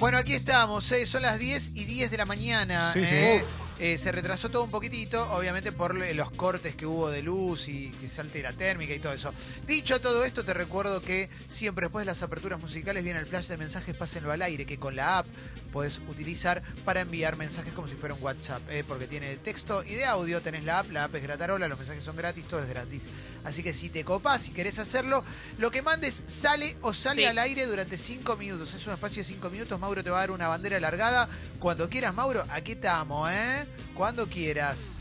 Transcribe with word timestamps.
Bueno, 0.00 0.16
aquí 0.16 0.32
estamos, 0.32 0.90
eh, 0.92 1.04
son 1.04 1.20
las 1.20 1.38
10 1.38 1.72
y 1.74 1.84
10 1.84 2.10
de 2.10 2.16
la 2.16 2.24
mañana. 2.24 2.90
Sí, 2.94 3.04
sí. 3.04 3.14
eh. 3.14 3.44
Eh, 3.82 3.96
se 3.96 4.12
retrasó 4.12 4.50
todo 4.50 4.62
un 4.64 4.70
poquitito, 4.70 5.22
obviamente 5.32 5.72
por 5.72 5.94
los 5.94 6.30
cortes 6.32 6.74
que 6.76 6.84
hubo 6.84 7.08
de 7.08 7.22
luz 7.22 7.66
y 7.68 7.88
que 7.92 8.08
salte 8.08 8.42
la 8.42 8.52
térmica 8.52 8.92
y 8.94 8.98
todo 8.98 9.14
eso. 9.14 9.32
Dicho 9.66 10.02
todo 10.02 10.22
esto, 10.26 10.44
te 10.44 10.52
recuerdo 10.52 11.00
que 11.00 11.30
siempre 11.48 11.86
después 11.86 12.04
de 12.04 12.12
las 12.12 12.22
aperturas 12.22 12.60
musicales 12.60 13.02
viene 13.02 13.18
el 13.20 13.26
flash 13.26 13.46
de 13.46 13.56
mensajes 13.56 13.96
Pásenlo 13.96 14.32
al 14.32 14.42
aire, 14.42 14.66
que 14.66 14.78
con 14.78 14.96
la 14.96 15.18
app 15.18 15.26
puedes 15.72 15.98
utilizar 16.08 16.62
para 16.84 17.00
enviar 17.00 17.36
mensajes 17.36 17.72
como 17.72 17.88
si 17.88 17.94
fuera 17.94 18.14
un 18.14 18.22
WhatsApp, 18.22 18.60
eh, 18.68 18.84
porque 18.86 19.06
tiene 19.06 19.30
de 19.30 19.36
texto 19.38 19.82
y 19.82 19.94
de 19.94 20.04
audio, 20.04 20.42
tenés 20.42 20.64
la 20.64 20.80
app, 20.80 20.90
la 20.90 21.04
app 21.04 21.14
es 21.14 21.22
gratarola, 21.22 21.66
los 21.66 21.78
mensajes 21.78 22.04
son 22.04 22.16
gratis, 22.16 22.44
todo 22.44 22.62
es 22.62 22.68
gratis. 22.68 23.04
Así 23.44 23.62
que 23.62 23.72
si 23.72 23.88
te 23.88 24.04
copás, 24.04 24.42
si 24.42 24.50
querés 24.50 24.78
hacerlo, 24.78 25.24
lo 25.56 25.70
que 25.70 25.80
mandes 25.80 26.22
sale 26.26 26.76
o 26.82 26.92
sale 26.92 27.22
Sí. 27.22 27.24
al 27.26 27.38
aire 27.38 27.64
durante 27.64 27.96
5 27.96 28.36
minutos. 28.36 28.74
Es 28.74 28.86
un 28.86 28.92
espacio 28.92 29.22
de 29.22 29.28
5 29.28 29.48
minutos. 29.48 29.80
Mauro 29.80 30.04
te 30.04 30.10
va 30.10 30.18
a 30.18 30.20
dar 30.20 30.30
una 30.32 30.48
bandera 30.48 30.76
alargada. 30.76 31.26
Cuando 31.58 31.88
quieras, 31.88 32.12
Mauro, 32.14 32.44
aquí 32.50 32.72
estamos, 32.72 33.30
¿eh? 33.32 33.66
Cuando 33.94 34.26
quieras. 34.26 34.96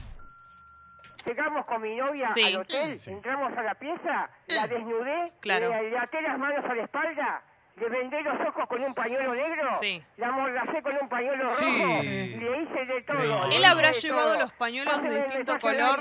Llegamos 1.26 1.66
con 1.66 1.82
mi 1.82 1.96
novia 1.96 2.30
Sí. 2.34 2.44
al 2.44 2.58
hotel, 2.58 2.98
Sí. 2.98 3.12
entramos 3.12 3.56
a 3.58 3.62
la 3.62 3.76
pieza, 3.76 4.30
la 4.48 4.68
desnudé, 4.68 5.34
Claro. 5.42 5.70
le, 5.70 5.92
le 5.92 5.98
até 5.98 6.22
las 6.22 6.38
manos 6.40 6.64
a 6.66 6.74
la 6.74 6.84
espalda, 6.84 7.44
le 7.76 7.90
vendé 7.90 8.22
los 8.24 8.36
ojos 8.48 8.68
con 8.68 8.82
un 8.82 8.94
pañuelo 8.96 9.36
negro, 9.36 9.70
Sí. 9.82 10.02
la 10.18 10.30
amordacé 10.30 10.82
con 10.82 10.94
un 11.00 11.08
pañuelo 11.10 11.48
Sí. 11.50 11.66
rojo, 11.84 12.02
le 12.04 12.64
hice 12.64 12.86
de 12.86 13.02
todo. 13.04 13.18
Increíble. 13.24 13.56
¿Él 13.58 13.66
habrá 13.66 13.92
llevado 13.92 14.30
todo. 14.32 14.40
los 14.42 14.54
pañulos 14.54 15.04
de 15.04 15.16
distinto 15.24 15.60
color 15.60 16.00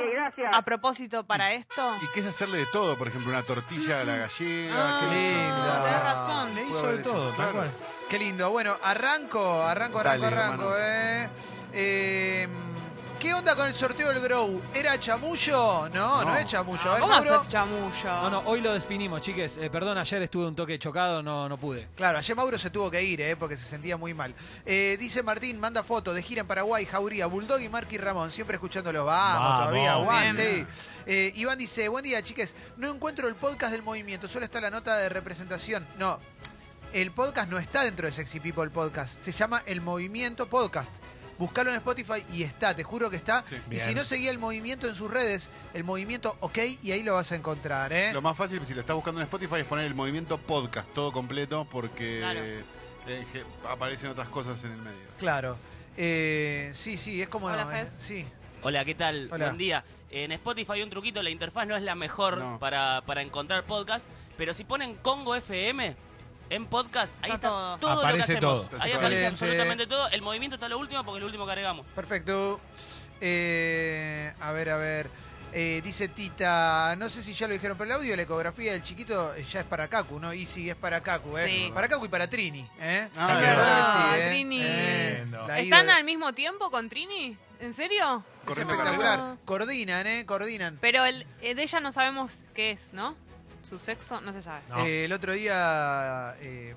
a 0.53 0.63
propósito 0.63 1.25
para 1.27 1.53
esto? 1.53 1.95
¿Y 2.01 2.07
qué 2.15 2.21
es 2.21 2.27
hacerle 2.27 2.59
de 2.59 2.67
todo? 2.67 2.97
Por 2.97 3.09
ejemplo, 3.09 3.31
una 3.31 3.43
tortilla 3.43 4.01
a 4.01 4.05
la 4.05 4.17
gallega. 4.17 4.75
Ah, 4.75 5.01
qué 5.01 5.15
linda. 5.17 5.85
tenés 5.85 6.03
razón. 6.03 6.55
Le 6.55 6.63
hizo 6.65 6.93
de 6.93 7.03
todo, 7.03 7.27
tal 7.31 7.37
claro. 7.37 7.53
cual. 7.55 7.71
Qué 8.09 8.19
lindo. 8.19 8.51
Bueno, 8.51 8.73
arranco, 8.83 9.63
arranco, 9.65 9.99
arranco, 9.99 10.23
Dale, 10.23 10.27
arranco, 10.37 10.75
hermano. 10.75 10.77
¿eh? 10.79 11.29
Eh, 11.81 12.49
¿Qué 13.21 13.33
onda 13.35 13.55
con 13.55 13.69
el 13.69 13.75
sorteo 13.75 14.09
del 14.13 14.21
Grow? 14.21 14.61
¿Era 14.75 14.99
chamullo? 14.99 15.89
No, 15.91 15.91
no, 15.91 16.25
No. 16.25 16.37
es 16.37 16.45
chamullo. 16.47 16.83
A 16.91 16.91
ver, 16.95 17.01
¿Cómo 17.01 17.13
Mauro. 17.15 17.35
hacer 17.41 17.53
chamullo? 17.53 18.05
No, 18.23 18.31
no, 18.31 18.39
hoy 18.47 18.61
lo 18.61 18.73
definimos, 18.75 19.21
chiques. 19.21 19.57
Eh, 19.59 19.71
perdón, 19.71 19.97
ayer 19.97 20.23
estuve 20.23 20.47
un 20.47 20.57
toque 20.57 20.77
chocado, 20.79 21.23
no, 21.23 21.49
no 21.49 21.57
pude. 21.57 21.87
Claro, 21.95 22.19
ayer 22.19 22.35
Mauro 22.37 22.59
se 22.59 22.71
tuvo 22.71 22.91
que 22.91 23.01
ir, 23.03 23.21
¿eh? 23.21 23.37
porque 23.37 23.57
se 23.57 23.65
sentía 23.65 23.97
muy 23.97 24.13
mal. 24.13 24.35
Eh, 24.67 24.97
dice 24.99 25.23
Martín, 25.23 25.61
manda 25.61 25.85
foto 25.85 26.13
de 26.13 26.21
gira 26.23 26.41
en 26.41 26.49
Paraguay, 26.49 26.85
Jauría, 26.85 27.27
Bulldog 27.27 27.61
y 27.61 27.69
Marky 27.69 27.97
Ramón, 27.99 28.33
siempre 28.33 28.57
escuchándolos. 28.57 29.07
Vamos, 29.07 29.41
Vamos. 29.49 29.61
todavía, 29.69 29.93
aguante. 29.93 30.67
Eh, 31.07 31.33
Iván 31.37 31.59
dice, 31.59 31.87
buen 31.89 32.03
día, 32.03 32.23
chiques. 32.23 32.55
No 32.77 32.89
encuentro 32.91 33.29
el 33.29 33.37
podcast 33.37 33.71
del 33.71 33.83
movimiento, 33.85 34.27
solo 34.27 34.45
está 34.45 34.61
la 34.61 34.71
nota 34.71 34.97
de 34.97 35.09
representación. 35.09 35.87
No, 35.97 36.19
el 36.93 37.11
podcast 37.13 37.49
no 37.51 37.59
está 37.59 37.83
dentro 37.83 38.07
de 38.07 38.13
Sexy 38.13 38.41
People 38.41 38.71
Podcast. 38.71 39.21
Se 39.23 39.31
llama 39.33 39.63
El 39.67 39.81
Movimiento 39.81 40.49
Podcast. 40.49 40.91
Buscalo 41.39 41.71
en 41.71 41.77
Spotify 41.77 42.25
y 42.33 42.43
está, 42.43 42.75
te 42.75 42.83
juro 42.83 43.09
que 43.11 43.17
está. 43.17 43.45
Sí. 43.45 43.55
y 43.67 43.71
Bien. 43.71 43.83
si 43.85 43.95
no 43.95 44.03
seguía 44.05 44.31
el 44.31 44.39
movimiento 44.39 44.89
en 44.89 44.95
sus 44.97 45.11
redes, 45.11 45.51
el 45.73 45.85
movimiento 45.85 46.37
OK, 46.41 46.59
y 46.83 46.91
ahí 46.91 47.03
lo 47.05 47.15
vas 47.15 47.31
a 47.31 47.37
encontrar, 47.37 47.93
¿eh? 47.93 48.13
Lo 48.13 48.21
más 48.23 48.37
fácil, 48.37 48.65
si 48.67 48.75
lo 48.75 48.81
estás 48.81 48.97
buscando 48.97 49.21
en 49.21 49.25
Spotify, 49.27 49.57
es 49.61 49.65
poner 49.65 49.85
el 49.87 49.95
movimiento 49.95 50.37
podcast, 50.39 50.93
todo 50.93 51.13
completo, 51.13 51.67
porque 51.71 52.19
Claro. 52.19 52.41
eh, 52.43 52.65
je- 53.33 53.45
aparecen 53.71 54.11
otras 54.11 54.29
cosas 54.29 54.63
en 54.65 54.73
el 54.73 54.79
medio. 54.79 54.99
Claro. 55.19 55.57
Eh, 55.97 56.71
sí, 56.75 56.97
sí, 56.97 57.23
es 57.23 57.29
como. 57.29 57.47
Hola, 57.47 57.63
eh, 57.73 57.81
Fez. 57.85 57.91
sí. 57.91 58.27
Hola, 58.63 58.85
¿qué 58.85 58.95
tal? 58.97 59.29
Hola. 59.31 59.47
Buen 59.47 59.59
día. 59.59 59.85
En 60.11 60.33
Spotify 60.33 60.73
hay 60.73 60.83
un 60.83 60.91
truquito, 60.91 61.23
la 61.23 61.31
interfaz 61.31 61.67
no 61.69 61.77
es 61.77 61.83
la 61.83 61.95
mejor 61.95 62.39
No. 62.39 62.59
para, 62.59 63.03
para 63.07 63.23
encontrar 63.23 63.65
podcast, 63.65 64.09
pero 64.37 64.55
si 64.55 64.65
ponen 64.65 64.95
Congo 64.97 65.35
FM 65.37 65.95
en 66.51 66.67
podcast, 66.67 67.13
ahí 67.23 67.31
Está 67.33 67.35
está, 67.35 67.49
todo. 67.49 67.79
todo, 67.79 67.95
lo 67.95 68.01
que 68.01 68.07
Aparece 68.07 68.33
hacemos. 68.33 68.41
todo. 68.41 68.81
Ahí 68.81 68.91
Excelente. 68.91 68.97
aparece 68.99 69.27
absolutamente 69.27 69.87
todo. 69.87 70.09
El 70.09 70.23
movimiento 70.23 70.55
está 70.57 70.69
lo 70.69 70.79
último 70.79 71.05
porque 71.05 71.19
es 71.19 71.21
lo 71.21 71.27
último 71.27 71.45
que 71.47 71.53
agregamos. 71.53 71.87
Perfecto. 71.95 72.61
Eh, 73.21 74.33
a 74.41 74.53
ver, 74.53 74.71
a 74.71 74.77
ver. 74.77 75.11
Eh, 75.51 75.81
dice 75.83 76.09
Tita, 76.09 76.95
no 76.99 77.09
sé 77.09 77.23
si 77.23 77.33
ya 77.33 77.47
lo 77.47 77.55
dijeron, 77.55 77.79
pero 77.79 77.89
el 77.91 77.97
audio 77.97 78.11
de 78.11 78.17
la 78.19 78.23
ecografía 78.25 78.73
del 78.73 78.83
chiquito 78.83 79.35
eh, 79.35 79.43
ya 79.51 79.61
es 79.61 79.67
para 79.67 79.89
Kaku, 79.89 80.21
¿no? 80.21 80.35
Y 80.35 80.45
sí, 80.45 80.69
es 80.69 80.77
para 80.77 81.01
Kaku, 81.03 81.39
¿eh? 81.39 81.45
Sí. 81.47 81.71
Para 81.73 81.89
Kaku 81.89 82.05
y 82.05 82.09
para 82.11 82.29
Trini, 82.29 82.69
¿eh? 82.79 83.09
Ah, 83.17 83.29
La 83.29 83.35
es 83.35 83.41
verdad 83.41 83.57
verdad, 83.57 83.87
que 84.15 84.21
sí, 84.21 84.21
¿eh? 84.21 84.29
Trini. 84.29 84.61
Eh, 84.63 85.27
la 85.31 85.59
¿Están 85.61 85.81
ídola. 85.85 85.97
al 85.97 86.05
mismo 86.05 86.33
tiempo 86.35 86.71
con 86.71 86.91
Trini? 86.91 87.35
¿En 87.61 87.73
serio? 87.73 88.23
Es 88.43 88.45
Corriendo 88.47 88.75
espectacular. 88.75 89.37
Coordinan, 89.47 90.07
¿eh? 90.07 90.27
Coordinan. 90.27 90.79
Pero 90.83 91.07
el, 91.07 91.27
eh, 91.41 91.55
de 91.55 91.63
ella 91.63 91.81
no 91.81 91.93
sabemos 91.93 92.45
qué 92.55 92.71
es, 92.73 92.93
¿no? 92.93 93.17
Su 93.63 93.79
sexo 93.79 94.21
no 94.21 94.33
se 94.33 94.43
sabe. 94.43 94.63
No. 94.69 94.85
Eh, 94.87 95.05
el 95.05 95.13
otro 95.13 95.33
día 95.33 96.35
eh, 96.41 96.75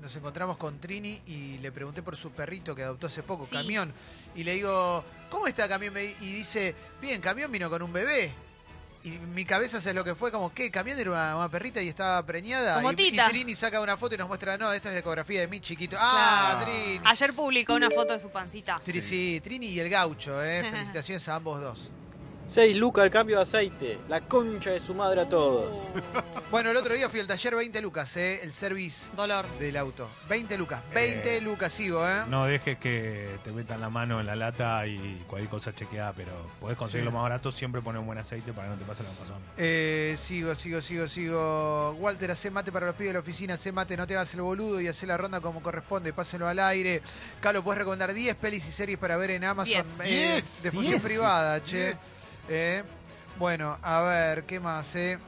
nos 0.00 0.14
encontramos 0.16 0.56
con 0.56 0.78
Trini 0.78 1.20
y 1.26 1.58
le 1.58 1.72
pregunté 1.72 2.02
por 2.02 2.16
su 2.16 2.30
perrito 2.32 2.74
que 2.74 2.82
adoptó 2.82 3.06
hace 3.06 3.22
poco, 3.22 3.46
Sí. 3.46 3.52
Camión. 3.56 3.92
Y 4.34 4.44
le 4.44 4.54
digo, 4.54 5.04
¿cómo 5.30 5.46
está 5.46 5.68
Camión? 5.68 5.94
Y 5.98 6.32
dice, 6.32 6.74
bien, 7.00 7.20
Camión 7.20 7.50
vino 7.50 7.68
con 7.70 7.82
un 7.82 7.92
bebé. 7.92 8.32
Y 9.02 9.12
mi 9.18 9.46
cabeza 9.46 9.78
es 9.78 9.94
lo 9.94 10.04
que 10.04 10.14
fue, 10.14 10.30
como, 10.30 10.52
¿qué? 10.52 10.70
Camión 10.70 10.98
era 10.98 11.10
una, 11.10 11.36
una 11.36 11.48
perrita 11.48 11.80
y 11.80 11.88
estaba 11.88 12.22
preñada. 12.26 12.74
Como 12.74 12.92
y, 12.92 12.96
Tita. 12.96 13.26
y 13.26 13.28
Trini 13.30 13.56
saca 13.56 13.80
una 13.80 13.96
foto 13.96 14.14
y 14.14 14.18
nos 14.18 14.28
muestra, 14.28 14.58
no, 14.58 14.70
esta 14.74 14.88
es 14.90 14.92
la 14.94 15.00
ecografía 15.00 15.40
de 15.40 15.48
mi 15.48 15.58
chiquito. 15.58 15.96
¡Ah, 15.98 16.56
Claro. 16.60 16.70
Trini! 16.70 17.00
Ayer 17.06 17.32
publicó 17.32 17.74
una 17.74 17.88
foto 17.90 18.12
de 18.12 18.18
su 18.18 18.28
pancita. 18.30 18.78
Tri- 18.84 19.00
sí, 19.00 19.40
Trini 19.42 19.68
y 19.68 19.80
el 19.80 19.88
gaucho, 19.88 20.44
¿eh? 20.44 20.62
Felicitaciones 20.70 21.26
a 21.28 21.36
ambos 21.36 21.62
dos. 21.62 21.90
6 22.50 22.76
lucas 22.76 23.04
el 23.04 23.10
cambio 23.12 23.36
de 23.36 23.42
aceite. 23.42 23.98
La 24.08 24.20
concha 24.22 24.70
de 24.70 24.80
su 24.80 24.92
madre 24.94 25.20
a 25.22 25.28
todos. 25.28 25.70
Bueno, 26.50 26.70
el 26.70 26.76
otro 26.76 26.92
día 26.96 27.08
fui 27.08 27.20
al 27.20 27.28
taller 27.28 27.54
20 27.54 27.80
lucas, 27.80 28.16
¿eh? 28.16 28.40
El 28.42 28.52
service 28.52 29.08
Dolor. 29.14 29.46
del 29.60 29.76
auto. 29.76 30.08
20 30.28 30.58
lucas. 30.58 30.82
20 30.92 31.36
Eh, 31.36 31.40
lucas 31.40 31.72
sigo, 31.72 32.04
¿eh? 32.04 32.24
No 32.26 32.44
dejes 32.44 32.76
que 32.76 33.38
te 33.44 33.52
metan 33.52 33.80
la 33.80 33.88
mano 33.88 34.18
en 34.18 34.26
la 34.26 34.34
lata 34.34 34.84
y 34.88 35.22
cualquier 35.28 35.48
cosa 35.48 35.72
chequeada, 35.72 36.12
pero 36.12 36.32
podés 36.58 36.76
conseguirlo 36.76 37.12
Sí. 37.12 37.14
más 37.14 37.22
barato, 37.22 37.52
siempre 37.52 37.80
poner 37.82 38.00
un 38.00 38.06
buen 38.06 38.18
aceite 38.18 38.52
para 38.52 38.66
que 38.66 38.74
no 38.74 38.80
te 38.80 38.84
pase 38.84 39.04
lo 39.04 39.10
que 39.10 39.14
pasó 39.14 39.34
a 39.34 39.38
mí. 39.38 39.44
Eh, 39.58 40.16
sigo, 40.18 40.52
sigo, 40.56 40.80
sigo, 40.82 41.06
sigo. 41.06 41.92
Walter, 42.00 42.32
hace 42.32 42.50
mate 42.50 42.72
para 42.72 42.86
los 42.86 42.96
pibes 42.96 43.10
de 43.10 43.14
la 43.14 43.20
oficina, 43.20 43.54
hace 43.54 43.70
mate, 43.70 43.96
no 43.96 44.04
te 44.08 44.16
hagas 44.16 44.34
el 44.34 44.40
boludo 44.42 44.80
y 44.80 44.88
hace 44.88 45.06
la 45.06 45.16
ronda 45.16 45.40
como 45.40 45.62
corresponde, 45.62 46.12
pásenlo 46.12 46.48
al 46.48 46.58
aire. 46.58 47.00
Carlos, 47.40 47.62
puedes 47.62 47.78
recomendar 47.78 48.12
10 48.12 48.34
pelis 48.34 48.66
y 48.68 48.72
series 48.72 48.98
para 48.98 49.16
ver 49.16 49.30
en 49.30 49.44
Amazon 49.44 49.72
Diez. 49.84 50.00
eh, 50.00 50.04
Diez. 50.32 50.62
de 50.64 50.72
función 50.72 50.94
Diez. 50.94 51.04
privada, 51.04 51.62
che. 51.62 51.76
Diez. 51.84 51.96
Eh, 52.50 52.82
bueno, 53.38 53.78
a 53.80 54.00
ver, 54.02 54.42
¿qué 54.44 54.58
más? 54.58 54.94
Eh? 54.96 55.18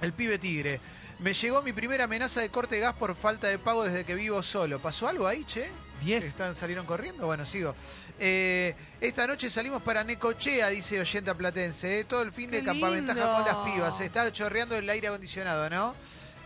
El 0.00 0.12
pibe 0.12 0.38
tigre. 0.38 0.80
Me 1.20 1.34
llegó 1.34 1.62
mi 1.62 1.72
primera 1.72 2.04
amenaza 2.04 2.40
de 2.40 2.50
corte 2.50 2.74
de 2.74 2.80
gas 2.80 2.94
por 2.94 3.14
falta 3.14 3.46
de 3.46 3.58
pago 3.58 3.84
desde 3.84 4.04
que 4.04 4.16
vivo 4.16 4.42
solo. 4.42 4.80
¿Pasó 4.80 5.06
algo 5.06 5.28
ahí, 5.28 5.44
che? 5.44 5.70
10. 6.02 6.24
¿Están, 6.24 6.56
¿Salieron 6.56 6.84
corriendo? 6.84 7.26
Bueno, 7.26 7.46
sigo. 7.46 7.76
Eh, 8.18 8.74
esta 9.00 9.24
noche 9.28 9.48
salimos 9.48 9.80
para 9.82 10.02
Necochea, 10.02 10.68
dice 10.70 11.00
Oyenta 11.00 11.32
Platense. 11.34 12.00
eh. 12.00 12.04
Todo 12.04 12.22
el 12.22 12.32
fin 12.32 12.50
de 12.50 12.64
campamentaja 12.64 13.20
lindo. 13.20 13.36
con 13.36 13.44
las 13.46 13.72
pibas. 13.72 13.96
Se 13.96 14.06
está 14.06 14.32
chorreando 14.32 14.74
el 14.74 14.90
aire 14.90 15.06
acondicionado, 15.06 15.70
¿no? 15.70 15.94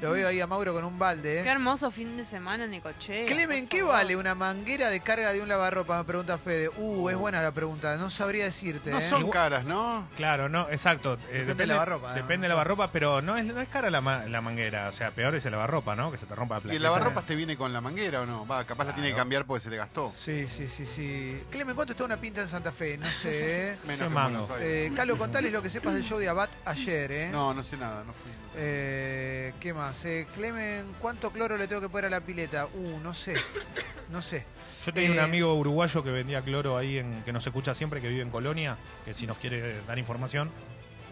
Lo 0.01 0.13
veo 0.13 0.29
ahí 0.29 0.41
a 0.41 0.47
Mauro 0.47 0.75
con 0.75 0.85
un 0.85 0.99
balde. 0.99 1.41
Qué 1.43 1.49
¿eh? 1.49 1.53
hermoso 1.53 1.91
fin 1.91 2.19
de 2.19 2.25
semana 2.27 2.65
en 2.65 2.71
Necochea. 2.71 3.25
Clemen, 3.25 3.67
¿qué 3.67 3.83
vale 3.83 4.15
una 4.15 4.35
manguera 4.35 4.91
de 4.91 5.01
carga 5.01 5.33
de 5.33 5.41
un 5.41 5.49
lavarropa? 5.49 5.97
Me 5.97 6.05
pregunta 6.05 6.37
Fede. 6.37 6.69
Uh, 6.77 7.09
es 7.09 7.17
buena 7.17 7.41
la 7.41 7.53
pregunta. 7.53 7.97
No 7.97 8.11
sabría 8.11 8.45
decirte. 8.45 8.91
No 8.91 8.99
¿eh? 8.99 9.09
son 9.09 9.31
caras, 9.31 9.65
¿no? 9.65 10.07
Claro, 10.17 10.51
no, 10.51 10.69
exacto. 10.71 11.15
Eh, 11.31 11.39
Depende 11.39 11.55
del 11.55 11.69
lavarropa, 11.71 12.09
¿no? 12.11 12.15
Depende 12.15 12.45
del 12.45 12.49
lavarropa, 12.51 12.93
pero 12.93 13.23
no 13.23 13.39
es, 13.39 13.47
no 13.47 13.59
es 13.59 13.69
cara 13.69 13.89
la, 13.89 14.03
ma- 14.03 14.27
la 14.27 14.43
manguera. 14.43 14.89
O 14.89 14.93
sea, 14.93 15.13
peor 15.13 15.35
es 15.35 15.47
el 15.47 15.53
lavarropa, 15.53 15.97
¿no? 15.97 16.11
Que 16.11 16.19
se 16.19 16.27
te 16.27 16.35
rompa 16.35 16.57
la 16.57 16.59
¿Y 16.59 16.63
placa. 16.63 16.77
el 16.77 16.83
lavarropas 16.83 17.25
te 17.25 17.35
viene 17.35 17.57
con 17.57 17.73
la 17.73 17.81
manguera 17.81 18.21
o 18.21 18.27
no? 18.27 18.47
Va, 18.47 18.65
capaz 18.65 18.85
la 18.85 18.95
tiene 18.95 19.11
que 19.11 19.17
cambiar 19.17 19.47
porque 19.47 19.63
se 19.65 19.71
le 19.71 19.79
gastó. 19.79 20.13
Sí, 20.15 20.47
sí, 20.47 20.69
sí, 20.69 20.85
sí. 20.85 21.43
Clemen, 21.51 21.75
¿cuánto 21.75 21.93
está 21.95 22.05
una 22.05 22.19
pinta 22.19 22.43
en 22.43 22.49
Santa 22.49 22.71
Fe? 22.71 22.99
No 22.99 23.11
sé. 23.13 23.79
Menos 23.87 23.99
Cien 23.99 24.13
que 24.13 24.19
Aires. 24.19 24.49
Eh, 24.61 24.93
Calo, 24.95 25.17
contales 25.17 25.51
lo 25.53 25.63
que 25.63 25.71
sepas 25.71 25.95
del 25.95 26.05
show 26.05 26.19
de 26.19 26.29
Abad 26.29 26.51
ayer, 26.67 27.11
¿eh? 27.13 27.29
No, 27.33 27.55
no 27.55 27.63
sé 27.63 27.79
nada, 27.79 28.05
no 28.05 28.13
fui. 28.13 28.31
Eh, 28.59 29.53
¿Qué 29.61 29.73
más? 29.73 29.86
Eh, 30.05 30.27
Clemen, 30.35 30.87
¿cuánto 31.01 31.31
cloro 31.31 31.57
le 31.57 31.67
tengo 31.69 31.81
que 31.83 31.89
poner 31.89 32.07
a 32.07 32.11
la 32.11 32.21
pileta? 32.21 32.67
Uh, 32.67 32.99
no 33.03 33.13
sé. 33.15 33.35
No 34.11 34.23
sé. 34.23 34.45
Yo 34.85 34.93
tenía 34.93 35.11
un 35.11 35.17
Eh, 35.19 35.21
amigo 35.21 35.55
uruguayo 35.55 36.03
que 36.05 36.11
vendía 36.11 36.41
cloro 36.43 36.77
ahí, 36.77 36.99
en, 36.99 37.23
que 37.25 37.33
nos 37.33 37.45
escucha 37.47 37.75
siempre, 37.75 38.01
que 38.01 38.09
vive 38.09 38.23
en 38.23 38.31
Colonia, 38.31 38.77
que 39.05 39.13
si 39.15 39.27
nos 39.27 39.37
quiere 39.39 39.81
dar 39.83 39.99
información, 39.99 40.51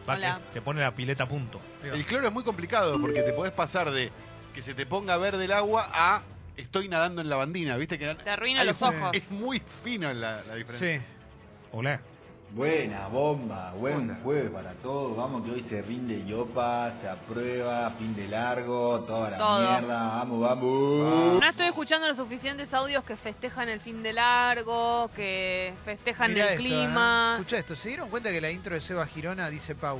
va, 0.08 0.16
que 0.19 0.28
es- 0.28 0.40
te 0.52 0.60
pone 0.60 0.81
la 0.81 0.93
pileta 0.94 1.25
a 1.25 1.28
punto. 1.28 1.60
El 1.82 2.04
cloro 2.06 2.28
es 2.28 2.32
muy 2.32 2.44
complicado 2.44 3.00
porque 3.00 3.22
te 3.22 3.32
podés 3.32 3.52
pasar 3.52 3.90
de 3.90 4.10
que 4.54 4.62
se 4.62 4.75
te 4.75 4.87
ponga 4.87 5.16
verde 5.16 5.44
el 5.46 5.52
agua 5.52 5.88
a 5.93 6.22
estoy 6.56 6.88
nadando 6.88 7.20
en 7.20 7.28
lavandina, 7.28 7.76
¿viste? 7.76 7.99
Que 7.99 8.14
Te 8.14 8.31
arruina 8.31 8.62
los 8.62 8.76
es- 8.76 8.82
ojos. 8.82 9.10
Es 9.16 9.28
muy 9.32 9.60
fino 9.82 10.12
la, 10.12 10.43
la 10.46 10.54
diferencia. 10.54 10.99
Sí. 10.99 11.04
Hola. 11.72 12.00
Buena 12.54 13.08
bomba, 13.08 13.72
buen 13.72 14.14
jueves 14.22 14.48
para 14.52 14.74
todos. 14.74 15.16
Vamos 15.16 15.44
que 15.44 15.50
hoy 15.50 15.66
se 15.68 15.82
rinde 15.82 16.24
Yopa, 16.24 16.92
se 17.00 17.08
aprueba, 17.08 17.90
fin 17.98 18.14
de 18.14 18.28
largo, 18.28 19.00
toda 19.00 19.30
la 19.30 19.36
Todo. 19.38 19.60
mierda. 19.60 19.96
Vamos, 20.04 20.40
vamos. 20.40 21.40
No 21.40 21.48
estoy 21.48 21.66
escuchando 21.66 22.06
los 22.06 22.16
suficientes 22.16 22.72
audios 22.72 23.02
que 23.02 23.16
festejan 23.16 23.68
el 23.68 23.80
fin 23.80 24.04
de 24.04 24.12
largo, 24.12 25.10
que 25.16 25.74
festejan 25.84 26.32
Mirá 26.32 26.44
el 26.46 26.50
esto, 26.52 26.62
clima. 26.62 27.32
¿eh? 27.32 27.40
Escucha 27.40 27.58
esto. 27.58 27.74
¿Se 27.74 27.88
dieron 27.88 28.08
cuenta 28.08 28.30
que 28.30 28.40
la 28.40 28.52
intro 28.52 28.76
de 28.76 28.80
Seba 28.80 29.04
Girona 29.06 29.50
dice 29.50 29.74
Pau? 29.74 29.98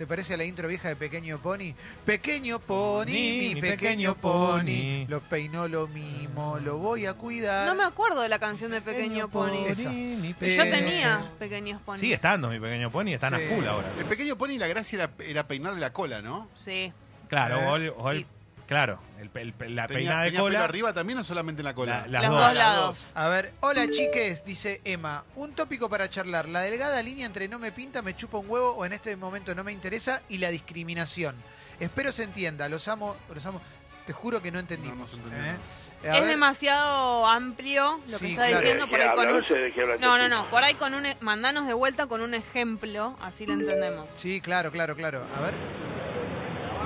Se 0.00 0.06
parece 0.06 0.32
a 0.32 0.38
la 0.38 0.44
intro 0.46 0.66
vieja 0.66 0.88
de 0.88 0.96
Pequeño 0.96 1.36
Pony. 1.42 1.74
Pequeño 2.06 2.58
Pony, 2.58 3.04
Ni, 3.08 3.32
mi 3.32 3.54
mi 3.56 3.60
pequeño 3.60 4.14
pequeño 4.14 4.14
pony. 4.14 4.62
pony. 4.62 5.06
Lo 5.10 5.20
peinó 5.20 5.68
lo 5.68 5.88
mismo, 5.88 6.58
lo 6.58 6.78
voy 6.78 7.04
a 7.04 7.12
cuidar. 7.12 7.68
No 7.68 7.74
me 7.74 7.84
acuerdo 7.84 8.22
de 8.22 8.30
la 8.30 8.38
canción 8.38 8.70
de 8.70 8.80
Pequeño 8.80 9.28
Pony. 9.28 9.66
Esa. 9.68 9.90
Mi 9.90 10.34
Yo 10.40 10.62
tenía 10.70 11.30
pequeños 11.38 11.82
ponis. 11.82 12.00
Sigue 12.00 12.14
estando 12.14 12.48
mi 12.48 12.58
pequeño 12.58 12.90
pony, 12.90 13.08
están 13.12 13.36
Sí. 13.36 13.44
a 13.44 13.48
full 13.54 13.66
ahora. 13.66 13.92
El 13.98 14.06
pequeño 14.06 14.36
pony, 14.38 14.56
la 14.56 14.68
gracia 14.68 14.96
era, 15.04 15.10
era 15.22 15.46
peinarle 15.46 15.80
la 15.80 15.92
cola, 15.92 16.22
¿no? 16.22 16.48
Sí. 16.56 16.90
Claro, 17.28 17.76
Eh, 17.76 17.92
o 17.94 18.14
y- 18.14 18.26
claro, 18.70 19.00
el, 19.18 19.30
el- 19.34 19.74
la 19.74 19.86
Tenía, 19.86 19.86
peinada 19.88 20.22
de 20.22 20.28
tenía 20.28 20.38
pelo 20.40 20.44
cola. 20.44 20.64
arriba 20.64 20.92
también 20.94 21.18
o 21.18 21.24
solamente 21.24 21.60
en 21.60 21.64
la 21.66 21.74
cola? 21.74 22.06
La- 22.06 22.20
las 22.20 22.22
Los 22.22 22.30
dos. 22.32 22.46
dos 22.46 22.54
lados. 22.54 23.12
A 23.16 23.28
ver, 23.28 23.52
hola 23.60 23.90
chiques, 23.90 24.44
dice 24.44 24.80
Emma. 24.84 25.24
Un 25.34 25.52
tópico 25.54 25.90
para 25.90 26.08
charlar. 26.08 26.48
La 26.48 26.60
delgada 26.60 27.02
línea 27.02 27.26
entre 27.26 27.48
no 27.48 27.58
me 27.58 27.72
pinta, 27.72 28.00
me 28.00 28.14
chupa 28.16 28.38
un 28.38 28.48
huevo 28.48 28.70
o 28.70 28.84
en 28.86 28.92
este 28.92 29.14
momento 29.16 29.54
no 29.54 29.64
me 29.64 29.72
interesa 29.72 30.22
y 30.28 30.38
la 30.38 30.48
discriminación. 30.48 31.34
Espero 31.80 32.12
se 32.12 32.22
entienda. 32.22 32.68
Los 32.68 32.88
amo, 32.88 33.16
los 33.34 33.44
amo. 33.44 33.60
Te 34.06 34.12
juro 34.12 34.40
que 34.40 34.50
no 34.52 34.58
entendimos. 34.58 35.12
No. 35.18 35.26
¿eh? 35.36 35.56
A 36.02 36.14
Es 36.16 36.20
ver, 36.22 36.30
demasiado 36.30 37.26
amplio 37.26 38.00
lo 38.10 38.18
que 38.18 38.28
está 38.28 38.46
claro. 38.46 38.56
diciendo 38.60 38.88
por 38.88 39.00
ahí 39.02 39.10
con 39.14 39.28
un... 39.28 40.00
No, 40.00 40.16
no, 40.16 40.28
no. 40.28 40.48
Por 40.48 40.62
ahí 40.64 40.74
con 40.74 40.94
un... 40.94 41.04
e- 41.04 41.16
Mandanos 41.20 41.66
de 41.66 41.74
vuelta 41.74 42.06
con 42.06 42.22
un 42.22 42.32
ejemplo, 42.32 43.16
así 43.20 43.44
lo 43.44 43.52
entendemos. 43.52 44.08
Sí, 44.16 44.40
claro, 44.40 44.70
claro, 44.72 44.96
claro. 44.96 45.26
A 45.36 45.40
ver. 45.42 45.54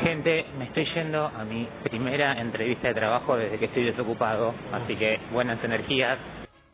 Gente, 0.05 0.45
me 0.59 0.67
estoy 0.67 0.85
yendo 0.95 1.29
a 1.29 1.45
mi 1.47 1.67
primera 1.83 2.39
entrevista 2.39 2.89
de 2.89 2.95
trabajo 2.95 3.39
desde 3.39 3.59
que 3.59 3.65
estoy 3.65 3.85
desocupado, 3.87 4.55
así 4.71 4.97
que 4.97 5.19
buenas 5.33 5.65
energías. 5.65 6.19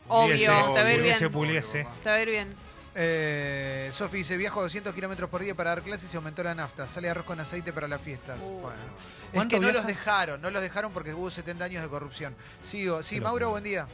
Puliese, 0.08 0.50
Obvio, 0.50 0.74
te 0.74 0.82
va 0.82 0.88
a 0.88 0.92
ir 0.92 0.98
puliese, 0.98 1.24
bien. 1.28 1.32
puliese. 1.32 1.86
Te 2.02 2.10
va 2.10 2.16
a 2.16 2.22
ir 2.22 2.28
bien. 2.28 2.54
Eh, 2.96 3.88
Sofi 3.92 4.16
dice, 4.16 4.36
viajo 4.36 4.60
200 4.62 4.92
kilómetros 4.92 5.30
por 5.30 5.42
día 5.42 5.54
para 5.54 5.70
dar 5.70 5.82
clases 5.82 6.12
y 6.12 6.16
aumentó 6.16 6.42
la 6.42 6.56
nafta. 6.56 6.88
Sale 6.88 7.08
arroz 7.08 7.24
con 7.24 7.38
aceite 7.38 7.72
para 7.72 7.86
las 7.86 8.02
fiestas. 8.02 8.40
Uh. 8.42 8.62
Bueno. 8.62 8.80
Es 8.98 9.30
¿Cuánto 9.32 9.54
que 9.54 9.60
no 9.60 9.68
viaja? 9.68 9.78
los 9.78 9.86
dejaron, 9.86 10.42
no 10.42 10.50
los 10.50 10.60
dejaron 10.60 10.92
porque 10.92 11.14
hubo 11.14 11.30
70 11.30 11.64
años 11.64 11.82
de 11.84 11.88
corrupción. 11.88 12.34
Sigo. 12.64 13.00
Sí, 13.04 13.20
Mauro, 13.20 13.50
buen 13.50 13.62
día. 13.62 13.86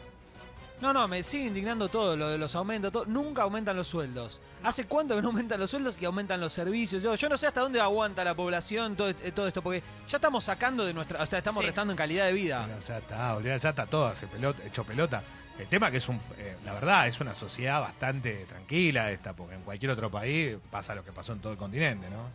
No, 0.81 0.93
no, 0.93 1.09
me 1.09 1.23
sigue 1.23 1.47
indignando 1.47 1.89
todo 1.89 2.17
lo 2.17 2.29
de 2.29 2.37
los 2.37 2.55
aumentos. 2.55 2.93
todo. 2.93 3.07
Nunca 3.07 3.43
aumentan 3.43 3.77
los 3.77 3.89
sueldos. 3.89 4.41
¿Hace 4.63 4.85
cuánto 4.87 5.15
que 5.17 5.23
no 5.23 5.29
aumentan 5.29 5.59
los 5.59 5.71
sueldos 5.71 5.97
y 6.01 6.05
aumentan 6.05 6.39
los 6.41 6.53
servicios? 6.53 7.03
Yo, 7.03 7.15
yo 7.15 7.29
no 7.31 7.39
sé 7.39 7.47
hasta 7.47 7.61
dónde 7.63 7.81
aguanta 7.81 8.23
la 8.25 8.35
población 8.35 8.95
todo, 8.95 9.09
eh, 9.09 9.33
todo 9.35 9.49
esto, 9.49 9.63
porque 9.63 9.83
ya 10.07 10.19
estamos 10.19 10.45
sacando 10.45 10.85
de 10.85 10.93
nuestra. 10.93 11.23
O 11.23 11.27
sea, 11.27 11.39
estamos 11.39 11.63
Sí. 11.63 11.67
restando 11.67 11.93
en 11.93 11.97
calidad 11.97 12.27
de 12.27 12.33
vida. 12.35 12.61
Bueno, 12.67 12.81
ya 12.81 12.99
está, 12.99 13.35
olvidá, 13.37 13.57
ya 13.57 13.71
está 13.71 13.87
todo 13.87 14.07
hace 14.07 14.27
pelota, 14.27 14.63
hecho 14.65 14.85
pelota. 14.85 15.23
El 15.59 15.67
tema 15.69 15.91
que 15.91 15.97
es 15.97 16.09
un, 16.11 16.21
eh, 16.37 16.57
la 16.67 16.75
verdad, 16.75 17.09
es 17.09 17.19
una 17.21 17.35
sociedad 17.35 17.81
bastante 17.81 18.45
tranquila 18.45 19.11
esta, 19.11 19.33
porque 19.33 19.55
en 19.55 19.63
cualquier 19.63 19.93
otro 19.93 20.11
país 20.11 20.57
pasa 20.71 20.95
lo 20.95 21.03
que 21.03 21.13
pasó 21.13 21.33
en 21.33 21.39
todo 21.41 21.53
el 21.53 21.59
continente, 21.59 22.11
¿no? 22.11 22.29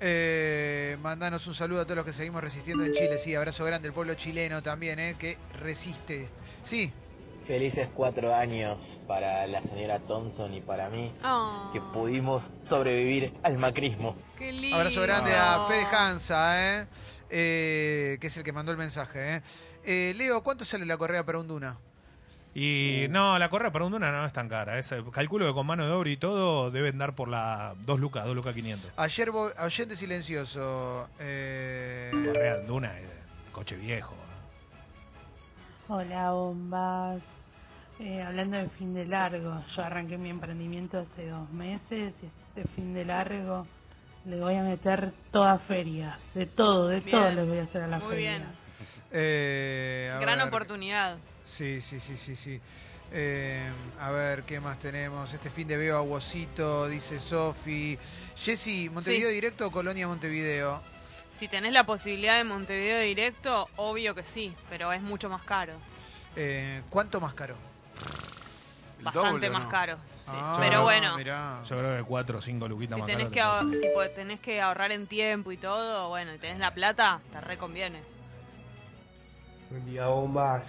Eh, 0.00 0.96
mandanos 1.02 1.46
un 1.46 1.54
saludo 1.54 1.82
a 1.82 1.84
todos 1.84 1.96
los 1.96 2.04
que 2.06 2.12
seguimos 2.14 2.42
resistiendo 2.42 2.84
en 2.84 2.94
Chile. 2.94 3.18
Sí, 3.18 3.34
abrazo 3.34 3.64
grande 3.66 3.88
al 3.88 3.94
pueblo 3.94 4.14
chileno 4.14 4.62
también, 4.62 4.98
eh, 4.98 5.16
que 5.18 5.36
resiste. 5.60 6.28
Sí, 6.64 6.90
Felices 7.46 7.88
cuatro 7.94 8.34
años 8.34 8.78
para 9.06 9.46
la 9.46 9.60
señora 9.62 9.98
Thompson 10.08 10.54
y 10.54 10.62
para 10.62 10.88
mí, 10.88 11.12
Oh, 11.22 11.70
que 11.74 11.80
pudimos 11.92 12.42
sobrevivir 12.70 13.34
al 13.42 13.58
macrismo. 13.58 14.16
qué 14.38 14.50
lindo. 14.50 14.76
abrazo 14.78 15.02
grande 15.02 15.34
a 15.34 15.66
Fede 15.68 15.84
Hansa, 15.94 16.80
eh, 16.80 16.86
eh, 17.28 18.18
que 18.18 18.28
es 18.28 18.36
el 18.38 18.44
que 18.44 18.52
mandó 18.52 18.72
el 18.72 18.78
mensaje. 18.78 19.36
Eh. 19.36 19.42
Eh, 19.84 20.14
Leo, 20.16 20.42
¿cuánto 20.42 20.64
sale 20.64 20.86
la 20.86 20.96
correa 20.96 21.22
para 21.26 21.38
un 21.38 21.46
duna? 21.48 21.76
Y 22.54 23.06
no, 23.10 23.38
la 23.38 23.50
correa 23.50 23.70
para 23.72 23.84
un 23.84 23.92
duna 23.92 24.10
no 24.10 24.24
es 24.24 24.32
tan 24.32 24.48
cara. 24.48 24.78
Es, 24.78 24.94
calculo 25.12 25.44
que 25.46 25.52
con 25.52 25.66
mano 25.66 25.84
de 25.84 25.92
obra 25.92 26.08
y 26.08 26.16
todo 26.16 26.70
deben 26.70 26.96
dar 26.96 27.14
por 27.14 27.28
la 27.28 27.74
2 27.84 28.00
lucas, 28.00 28.24
2 28.24 28.34
lucas 28.34 28.54
500. 28.54 28.90
Ayer, 28.96 29.30
bo- 29.32 29.50
oyente 29.62 29.96
silencioso. 29.96 31.08
eh, 31.18 32.10
Correa 32.12 32.56
de 32.58 32.64
duna 32.66 32.98
es 32.98 33.08
coche 33.52 33.76
viejo. 33.76 34.14
Hola 35.88 36.30
bombas, 36.30 37.20
Eh, 38.00 38.22
hablando 38.22 38.56
de 38.56 38.68
fin 38.70 38.92
de 38.92 39.04
largo, 39.06 39.64
yo 39.76 39.82
arranqué 39.82 40.18
mi 40.18 40.28
emprendimiento 40.30 40.98
hace 40.98 41.28
dos 41.28 41.48
meses 41.50 42.12
y 42.22 42.26
este 42.58 42.68
fin 42.74 42.92
de 42.92 43.04
largo 43.04 43.66
le 44.24 44.40
voy 44.40 44.56
a 44.56 44.62
meter 44.62 45.12
toda 45.30 45.58
feria, 45.60 46.18
de 46.34 46.46
todo, 46.46 46.88
de 46.88 47.00
Bien. 47.00 47.10
todo 47.10 47.30
les 47.30 47.46
voy 47.48 47.58
a 47.58 47.62
hacer 47.64 47.82
a 47.82 47.86
la 47.86 47.98
Muy 47.98 48.08
feria. 48.14 48.30
bien. 48.38 48.48
eh, 49.12 50.12
a 50.12 50.18
Gran 50.18 50.38
ver. 50.38 50.48
oportunidad. 50.48 51.18
Sí, 51.44 51.80
sí, 51.80 52.00
sí, 52.00 52.16
sí, 52.16 52.34
sí. 52.34 52.60
Eh, 53.12 53.70
a 54.00 54.10
ver, 54.10 54.42
¿qué 54.42 54.58
más 54.58 54.78
tenemos? 54.80 55.32
Este 55.32 55.48
fin 55.50 55.68
de 55.68 55.76
veo 55.76 55.96
a 55.96 56.02
Wosito, 56.02 56.88
dice 56.88 57.20
Sofi. 57.20 57.96
Jessy, 58.34 58.90
¿Montevideo 58.90 59.28
Sí. 59.28 59.34
directo 59.34 59.68
o 59.68 59.70
Colonia 59.70 60.08
Montevideo? 60.08 60.82
Si 61.30 61.46
tenés 61.46 61.72
la 61.72 61.84
posibilidad 61.84 62.36
de 62.38 62.44
Montevideo 62.44 63.00
directo, 63.02 63.68
obvio 63.76 64.14
que 64.16 64.24
sí, 64.24 64.52
pero 64.68 64.92
es 64.92 65.00
mucho 65.02 65.28
más 65.28 65.42
caro. 65.44 65.74
Eh, 66.34 66.82
¿Cuánto 66.90 67.20
más 67.20 67.34
caro? 67.34 67.54
¿El 68.98 69.04
Bastante 69.04 69.28
doble 69.28 69.50
más 69.50 69.64
no? 69.64 69.68
caro. 69.70 69.96
sí. 69.96 70.32
Ah, 70.36 70.56
pero 70.60 70.82
bueno, 70.82 71.16
mirá. 71.16 71.62
Yo 71.64 71.76
creo 71.76 71.96
que 71.96 72.02
4 72.04 72.38
o 72.38 72.40
5 72.40 72.68
luquitas 72.68 72.94
si 72.94 73.00
más 73.00 73.06
tenés, 73.10 73.28
caro 73.28 73.70
que, 73.70 73.78
te 73.78 74.08
si 74.08 74.14
tenés 74.14 74.40
que 74.40 74.60
ahorrar 74.60 74.92
en 74.92 75.06
tiempo 75.06 75.52
y 75.52 75.56
todo, 75.56 76.08
bueno, 76.08 76.32
y 76.34 76.38
tenés 76.38 76.58
la 76.58 76.72
plata, 76.72 77.20
te 77.30 77.40
reconviene. 77.40 78.00
Buen 79.70 79.86
día, 79.86 80.06
bombas. 80.06 80.64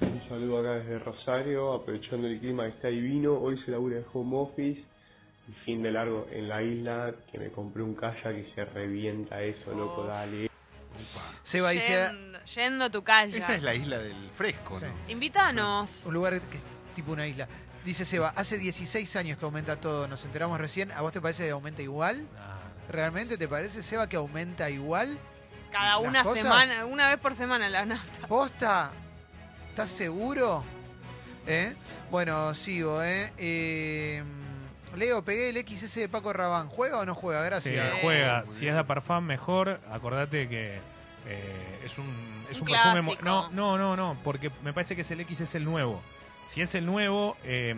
Un 0.00 0.28
saludo 0.28 0.60
acá 0.60 0.70
desde 0.76 0.98
Rosario, 0.98 1.74
aprovechando 1.74 2.26
el 2.26 2.40
clima 2.40 2.64
que 2.64 2.70
está 2.70 2.88
divino. 2.88 3.34
Hoy 3.34 3.62
se 3.64 3.70
labura 3.70 3.96
de 3.96 4.06
home 4.12 4.36
office 4.38 4.82
y 5.48 5.52
fin 5.64 5.82
de 5.82 5.92
largo 5.92 6.26
en 6.30 6.48
la 6.48 6.62
isla, 6.62 7.14
que 7.30 7.38
me 7.38 7.50
compré 7.50 7.82
un 7.82 7.94
kayak 7.94 8.36
y 8.36 8.50
se 8.54 8.64
revienta 8.64 9.42
eso, 9.42 9.72
loco, 9.72 10.04
dale. 10.06 10.49
Seba 11.42 11.70
dice, 11.70 12.06
Yendo, 12.10 12.38
yendo 12.44 12.84
a 12.86 12.90
tu 12.90 13.02
calle. 13.04 13.38
Esa 13.38 13.54
es 13.56 13.62
la 13.62 13.74
isla 13.74 13.98
del 13.98 14.30
fresco, 14.36 14.78
Sí. 14.78 14.86
¿no? 14.86 15.12
Invítanos. 15.12 16.00
un 16.04 16.14
lugar 16.14 16.40
que 16.40 16.56
es 16.56 16.62
tipo 16.94 17.12
una 17.12 17.26
isla. 17.26 17.48
Dice 17.84 18.04
Seba, 18.04 18.32
hace 18.36 18.58
16 18.58 19.16
años 19.16 19.38
que 19.38 19.44
aumenta 19.44 19.76
todo, 19.80 20.06
nos 20.06 20.24
enteramos 20.24 20.58
recién. 20.60 20.92
¿A 20.92 21.00
vos 21.00 21.12
te 21.12 21.20
parece 21.20 21.44
que 21.44 21.50
aumenta 21.50 21.80
igual? 21.82 22.26
¿Realmente 22.88 23.38
te 23.38 23.48
parece, 23.48 23.82
Seba, 23.82 24.08
que 24.08 24.16
aumenta 24.16 24.68
igual? 24.68 25.18
Cada 25.72 25.98
Las 25.98 26.08
una 26.08 26.22
cosas- 26.24 26.42
semana, 26.42 26.84
una 26.86 27.08
vez 27.08 27.18
por 27.20 27.34
semana 27.34 27.68
la 27.68 27.84
nafta. 27.86 28.26
¿Posta? 28.26 28.90
¿Estás 29.70 29.88
seguro? 29.88 30.64
¿Eh? 31.46 31.74
Bueno, 32.10 32.54
sigo, 32.54 33.02
¿eh? 33.02 33.32
Eh, 33.38 34.22
Leo, 34.96 35.24
pegué 35.24 35.50
el 35.50 35.56
XS 35.66 36.00
de 36.00 36.08
Paco 36.08 36.32
Rabán. 36.32 36.68
¿Juega 36.68 36.98
o 36.98 37.06
no 37.06 37.14
juega? 37.14 37.40
Sí, 37.60 37.70
Gracias. 37.70 38.00
juega. 38.02 38.42
Muy 38.44 38.54
Si 38.54 38.60
bien. 38.62 38.74
es 38.74 38.78
de 38.78 38.84
Parfum, 38.84 39.24
mejor. 39.24 39.80
Acordate 39.90 40.48
que 40.48 40.80
eh, 41.26 41.80
es 41.84 41.98
un, 41.98 42.06
es 42.50 42.60
Un 42.60 42.68
un, 42.68 42.74
perfume. 42.74 43.18
No, 43.22 43.50
no, 43.50 43.78
no, 43.78 43.96
no, 43.96 44.16
porque 44.22 44.50
me 44.62 44.72
parece 44.72 44.94
que 44.94 45.02
es 45.02 45.10
el 45.10 45.20
X 45.20 45.40
es 45.40 45.54
el 45.54 45.64
nuevo. 45.64 46.00
Si 46.46 46.60
es 46.60 46.74
el 46.74 46.86
nuevo, 46.86 47.36
eh, 47.44 47.74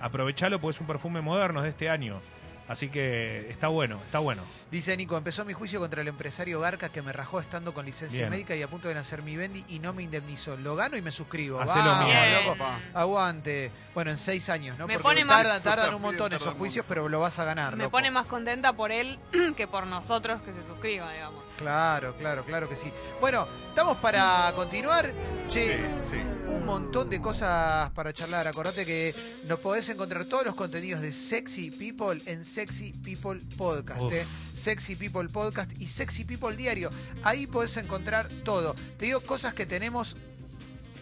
aprovechalo 0.00 0.60
porque 0.60 0.76
es 0.76 0.80
un 0.80 0.86
perfume 0.86 1.20
moderno 1.20 1.62
de 1.62 1.68
este 1.68 1.90
año. 1.90 2.20
Así 2.68 2.88
que 2.88 3.48
está 3.48 3.68
bueno, 3.68 4.00
está 4.04 4.18
bueno. 4.18 4.42
Dice 4.72 4.96
Nico, 4.96 5.16
empezó 5.16 5.44
mi 5.44 5.52
juicio 5.52 5.78
contra 5.78 6.02
el 6.02 6.08
empresario 6.08 6.58
Garca 6.60 6.88
que 6.88 7.00
me 7.00 7.12
rajó 7.12 7.38
estando 7.40 7.72
con 7.72 7.86
licencia 7.86 8.18
Bien. 8.18 8.30
médica 8.30 8.56
y 8.56 8.62
a 8.62 8.68
punto 8.68 8.88
de 8.88 8.94
nacer 8.94 9.22
mi 9.22 9.36
Bendy 9.36 9.64
y 9.68 9.78
no 9.78 9.92
me 9.94 10.02
indemnizó. 10.02 10.56
Lo 10.56 10.74
gano 10.74 10.96
y 10.96 11.02
me 11.02 11.12
suscribo. 11.12 11.60
Hacelo 11.60 11.84
Vamos, 11.84 12.06
bien. 12.06 12.32
loco. 12.44 12.56
Pa. 12.58 12.78
Aguante. 13.00 13.70
Bueno, 13.94 14.10
en 14.10 14.18
seis 14.18 14.48
años, 14.48 14.76
¿no? 14.78 14.86
Me 14.88 14.94
Porque 14.94 15.02
pone 15.04 15.24
más- 15.24 15.42
tardan, 15.44 15.62
tardan 15.62 15.94
un 15.94 16.02
montón 16.02 16.32
esos 16.32 16.54
juicios, 16.54 16.84
pero 16.88 17.08
lo 17.08 17.20
vas 17.20 17.38
a 17.38 17.44
ganar. 17.44 17.76
Me 17.76 17.84
loco. 17.84 17.92
pone 17.92 18.10
más 18.10 18.26
contenta 18.26 18.72
por 18.72 18.90
él 18.90 19.18
que 19.56 19.68
por 19.68 19.86
nosotros 19.86 20.42
que 20.42 20.52
se 20.52 20.64
suscriba, 20.64 21.12
digamos. 21.12 21.44
Claro, 21.58 22.14
claro, 22.16 22.44
claro 22.44 22.68
que 22.68 22.74
sí. 22.76 22.92
Bueno, 23.20 23.46
estamos 23.68 23.96
para 23.98 24.52
continuar. 24.56 25.12
Che, 25.48 25.76
Sí, 25.76 25.82
sí. 26.10 26.16
Un 26.48 26.64
montón 26.64 27.10
de 27.10 27.20
cosas 27.20 27.90
para 27.90 28.12
charlar. 28.12 28.46
Acordate 28.48 28.84
que 28.84 29.14
nos 29.46 29.58
podés 29.60 29.88
encontrar 29.88 30.24
todos 30.26 30.44
los 30.44 30.54
contenidos 30.54 31.02
de 31.02 31.12
Sexy 31.12 31.70
People 31.70 32.20
en 32.26 32.44
Sexy 32.44 32.92
People 32.92 33.40
Podcast. 33.56 34.12
¿eh? 34.12 34.26
Sexy 34.54 34.96
People 34.96 35.28
Podcast 35.28 35.70
y 35.80 35.86
Sexy 35.86 36.24
People 36.24 36.56
Diario. 36.56 36.90
Ahí 37.22 37.46
podés 37.46 37.76
encontrar 37.76 38.28
todo. 38.44 38.74
Te 38.98 39.06
digo 39.06 39.20
cosas 39.20 39.54
que 39.54 39.66
tenemos 39.66 40.16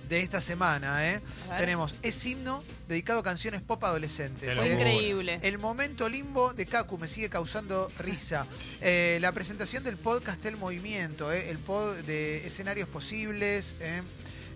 de 0.09 0.21
esta 0.21 0.41
semana. 0.41 1.11
¿eh? 1.11 1.21
Tenemos 1.59 1.95
Es 2.03 2.25
Himno, 2.25 2.63
dedicado 2.89 3.21
a 3.21 3.23
canciones 3.23 3.63
pop 3.63 3.83
adolescentes. 3.85 4.57
¿eh? 4.57 4.73
increíble. 4.73 5.39
El 5.43 5.59
momento 5.59 6.09
limbo 6.09 6.53
de 6.53 6.67
Kaku 6.67 6.99
me 6.99 7.09
sigue 7.09 7.29
causando 7.29 7.91
risa. 7.99 8.47
Eh, 8.87 9.19
la 9.21 9.33
presentación 9.33 9.83
del 9.83 9.97
podcast 9.97 10.45
El 10.45 10.57
Movimiento, 10.57 11.33
eh, 11.33 11.49
el 11.49 11.59
pod 11.59 11.97
de 12.01 12.47
escenarios 12.47 12.87
posibles. 12.89 13.77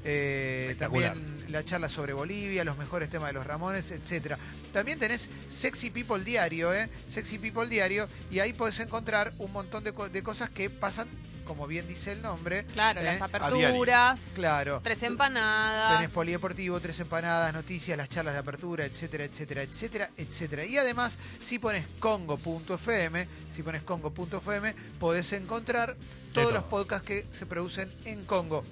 Eh, 0.05 0.77
también 0.79 1.13
la 1.49 1.65
charla 1.65 1.89
sobre 1.89 2.13
Bolivia, 2.13 2.65
los 2.65 2.77
mejores 2.79 3.09
temas 3.11 3.29
de 3.29 3.33
los 3.35 3.47
Ramones, 3.47 3.91
etcétera. 3.91 4.39
También 4.73 4.99
tenés 4.99 5.29
Sexy 5.49 5.91
People 5.91 6.23
Diario, 6.25 6.73
eh, 6.75 6.89
Sexy 7.09 7.39
People 7.39 7.67
Diario, 7.69 8.07
y 8.31 8.39
ahí 8.41 8.53
podés 8.53 8.79
encontrar 8.81 9.33
un 9.39 9.53
montón 9.53 9.83
de, 9.85 9.93
co- 9.93 10.09
de 10.09 10.23
cosas 10.23 10.51
que 10.51 10.69
pasan 10.71 11.09
como 11.45 11.67
bien 11.67 11.89
dice 11.89 12.13
el 12.13 12.21
nombre. 12.21 12.67
Claro, 12.75 13.01
¿eh? 13.01 13.05
las 13.05 13.23
aperturas, 13.23 14.33
Claro. 14.35 14.81
tres 14.85 15.03
empanadas. 15.03 15.97
Tenés 15.97 16.11
polideportivo, 16.11 16.79
tres 16.79 17.01
empanadas, 17.01 17.55
noticias, 17.55 17.97
las 17.97 18.11
charlas 18.11 18.35
de 18.35 18.41
apertura, 18.41 18.85
etcétera, 18.85 19.25
etcétera, 19.25 19.63
etcétera, 19.63 20.11
etcétera. 20.19 20.67
Y 20.67 20.77
además, 20.77 21.17
si 21.41 21.59
pones 21.59 21.87
congo.fm, 22.01 23.27
si 23.51 23.63
pones 23.63 23.83
congo.fm, 23.83 24.75
podés 25.01 25.33
encontrar 25.33 25.97
todos 26.35 26.49
todo. 26.49 26.53
los 26.55 26.65
podcasts 26.65 27.07
que 27.07 27.27
se 27.33 27.47
producen 27.47 27.91
en 28.05 28.27
Congo. 28.27 28.63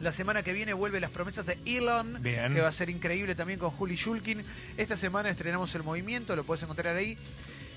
La 0.00 0.12
semana 0.12 0.42
que 0.42 0.52
viene 0.54 0.72
vuelve 0.72 0.98
Las 1.00 1.10
promesas 1.10 1.44
de 1.44 1.58
Elon, 1.66 2.22
Bien. 2.22 2.54
que 2.54 2.60
va 2.60 2.68
a 2.68 2.72
ser 2.72 2.88
increíble 2.88 3.34
también 3.34 3.58
con 3.58 3.70
Juli 3.70 3.96
Shulkin. 3.96 4.42
Esta 4.78 4.96
semana 4.96 5.28
estrenamos 5.28 5.74
El 5.74 5.82
Movimiento, 5.82 6.34
lo 6.36 6.44
puedes 6.44 6.62
encontrar 6.62 6.96
ahí. 6.96 7.18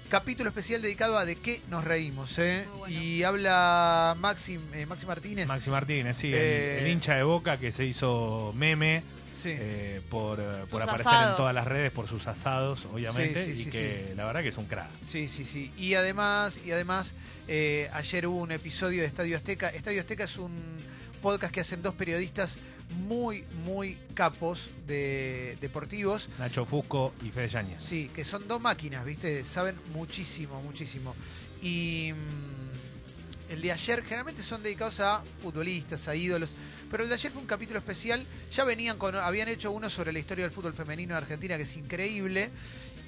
Capítulo 0.10 0.50
especial 0.50 0.82
dedicado 0.82 1.18
a 1.18 1.26
de 1.26 1.36
qué 1.36 1.62
nos 1.70 1.84
reímos, 1.84 2.38
¿eh? 2.40 2.66
Bueno. 2.78 2.96
Y 3.02 3.24
habla 3.24 4.16
Maxi, 4.20 4.60
eh, 4.74 4.86
Maxi 4.86 5.06
Martínez. 5.06 5.48
Maxi 5.48 5.70
Martínez, 5.70 6.16
sí, 6.16 6.28
el- 6.28 6.34
Eh, 6.36 6.80
el, 6.82 6.88
hincha 6.88 7.16
de 7.16 7.24
Boca 7.24 7.60
que 7.60 7.72
se 7.72 7.84
hizo 7.86 8.54
meme 8.56 9.04
Sí. 9.34 9.50
eh, 9.60 10.02
por, 10.10 10.40
aparecer 10.40 11.14
en 11.32 11.36
todas 11.36 11.54
las 11.54 11.66
redes 11.68 11.92
por 11.92 12.08
sus 12.08 12.28
asados, 12.28 12.86
obviamente, 12.86 13.44
Sí, 13.44 13.56
sí, 13.56 13.62
y 13.62 13.64
sí, 13.66 13.70
que 13.72 14.14
la 14.16 14.26
verdad 14.26 14.42
que 14.44 14.50
es 14.50 14.58
un 14.58 14.66
crack. 14.68 14.88
Sí, 15.10 15.28
sí, 15.28 15.44
sí. 15.44 15.74
Y 15.78 15.96
además, 15.96 16.60
y 16.64 16.72
además 16.72 17.16
eh, 17.50 17.90
ayer 17.92 18.28
hubo 18.28 18.40
un 18.40 18.52
episodio 18.54 19.02
de 19.02 19.08
Estadio 19.08 19.36
Azteca. 19.36 19.70
Estadio 19.70 20.00
Azteca 20.00 20.24
es 20.26 20.38
un 20.38 20.78
podcast 21.24 21.54
que 21.54 21.62
hacen 21.62 21.82
dos 21.82 21.94
periodistas 21.94 22.58
muy, 23.08 23.46
muy 23.66 23.98
capos 24.14 24.72
de 24.86 25.58
deportivos. 25.62 26.28
Nacho 26.38 26.66
Fusco 26.66 27.14
y 27.24 27.30
Fede 27.32 27.48
Yáñez. 27.48 27.82
Sí, 27.82 28.12
que 28.14 28.26
son 28.26 28.46
dos 28.46 28.62
máquinas, 28.62 29.06
¿viste? 29.06 29.46
Saben 29.46 29.78
muchísimo, 29.94 30.62
muchísimo. 30.62 31.16
Y 31.62 32.12
mm, 32.12 33.54
el 33.54 33.62
de 33.62 33.72
ayer 33.72 34.04
generalmente 34.04 34.44
son 34.44 34.62
dedicados 34.62 35.00
a 35.00 35.24
futbolistas, 35.42 36.10
a 36.10 36.16
ídolos. 36.16 36.52
Pero 36.92 37.04
el 37.04 37.10
de 37.10 37.16
ayer 37.16 37.32
fue 37.32 37.42
un 37.42 37.48
capítulo 37.48 37.80
especial. 37.80 38.28
Ya 38.52 38.66
venían 38.66 38.98
con, 38.98 39.16
habían 39.16 39.48
hecho 39.48 39.72
uno 39.72 39.90
sobre 39.90 40.12
la 40.12 40.20
historia 40.20 40.44
del 40.44 40.52
fútbol 40.52 40.74
femenino 40.74 41.14
de 41.14 41.20
Argentina, 41.20 41.56
que 41.56 41.64
es 41.64 41.78
increíble. 41.78 42.52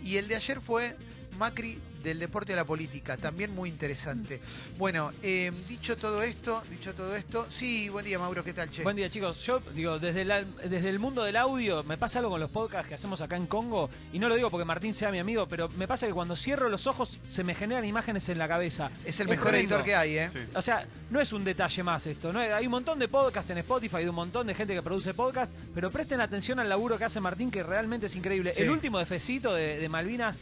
Y 0.01 0.15
el 0.15 0.29
de 0.29 0.37
ayer 0.37 0.61
fue 0.61 0.95
Macri 1.37 1.79
del 2.03 2.19
deporte 2.19 2.53
a 2.53 2.55
la 2.55 2.65
política, 2.65 3.17
también 3.17 3.53
muy 3.55 3.67
interesante. 3.67 4.39
Bueno, 4.77 5.11
eh, 5.23 5.51
dicho 5.67 5.97
todo 5.97 6.21
esto, 6.21 6.61
dicho 6.69 6.93
todo 6.93 7.15
esto, 7.15 7.47
sí, 7.49 7.89
buen 7.89 8.05
día 8.05 8.19
Mauro, 8.19 8.43
¿qué 8.43 8.53
tal, 8.53 8.69
che? 8.69 8.83
Buen 8.83 8.95
día, 8.95 9.09
chicos. 9.09 9.43
Yo 9.43 9.59
digo, 9.73 9.97
desde, 9.97 10.23
la- 10.23 10.43
desde 10.43 10.89
el 10.89 10.99
mundo 10.99 11.23
del 11.23 11.35
audio, 11.35 11.83
me 11.83 11.97
pasa 11.97 12.19
algo 12.19 12.29
con 12.29 12.39
los 12.39 12.51
podcasts 12.51 12.87
que 12.87 12.93
hacemos 12.93 13.21
acá 13.21 13.37
en 13.37 13.47
Congo, 13.47 13.89
y 14.13 14.19
no 14.19 14.29
lo 14.29 14.35
digo 14.35 14.51
porque 14.51 14.65
Martín 14.65 14.93
sea 14.93 15.09
mi 15.09 15.17
amigo, 15.17 15.47
pero 15.47 15.67
me 15.69 15.87
pasa 15.87 16.05
que 16.05 16.13
cuando 16.13 16.35
cierro 16.35 16.69
los 16.69 16.85
ojos 16.85 17.17
se 17.25 17.43
me 17.43 17.55
generan 17.55 17.83
imágenes 17.85 18.29
en 18.29 18.37
la 18.37 18.47
cabeza. 18.47 18.91
es 19.03 19.19
el 19.19 19.27
mejor 19.27 19.55
editor 19.55 19.83
que 19.83 19.95
hay, 19.95 20.17
¿eh? 20.19 20.29
Sí. 20.31 20.39
O 20.53 20.61
sea, 20.61 20.85
no 21.09 21.19
es 21.19 21.33
un 21.33 21.43
detalle 21.43 21.81
más 21.81 22.05
esto. 22.05 22.31
¿no? 22.31 22.39
Hay 22.39 22.65
un 22.65 22.71
montón 22.71 22.99
de 22.99 23.07
podcasts 23.07 23.49
en 23.49 23.57
Spotify, 23.57 24.03
de 24.03 24.09
un 24.09 24.15
montón 24.15 24.45
de 24.45 24.53
gente 24.53 24.75
que 24.75 24.83
produce 24.83 25.15
podcast, 25.15 25.51
pero 25.73 25.89
presten 25.89 26.21
atención 26.21 26.59
al 26.59 26.69
laburo 26.69 26.99
que 26.99 27.05
hace 27.05 27.19
Martín, 27.19 27.49
que 27.49 27.63
realmente 27.63 28.05
es 28.05 28.15
increíble. 28.15 28.51
Sí. 28.53 28.61
El 28.61 28.69
último 28.69 28.99
de 28.99 29.07
Fecito 29.07 29.55
de, 29.55 29.79
de 29.79 29.89
Malvinas 29.89 30.37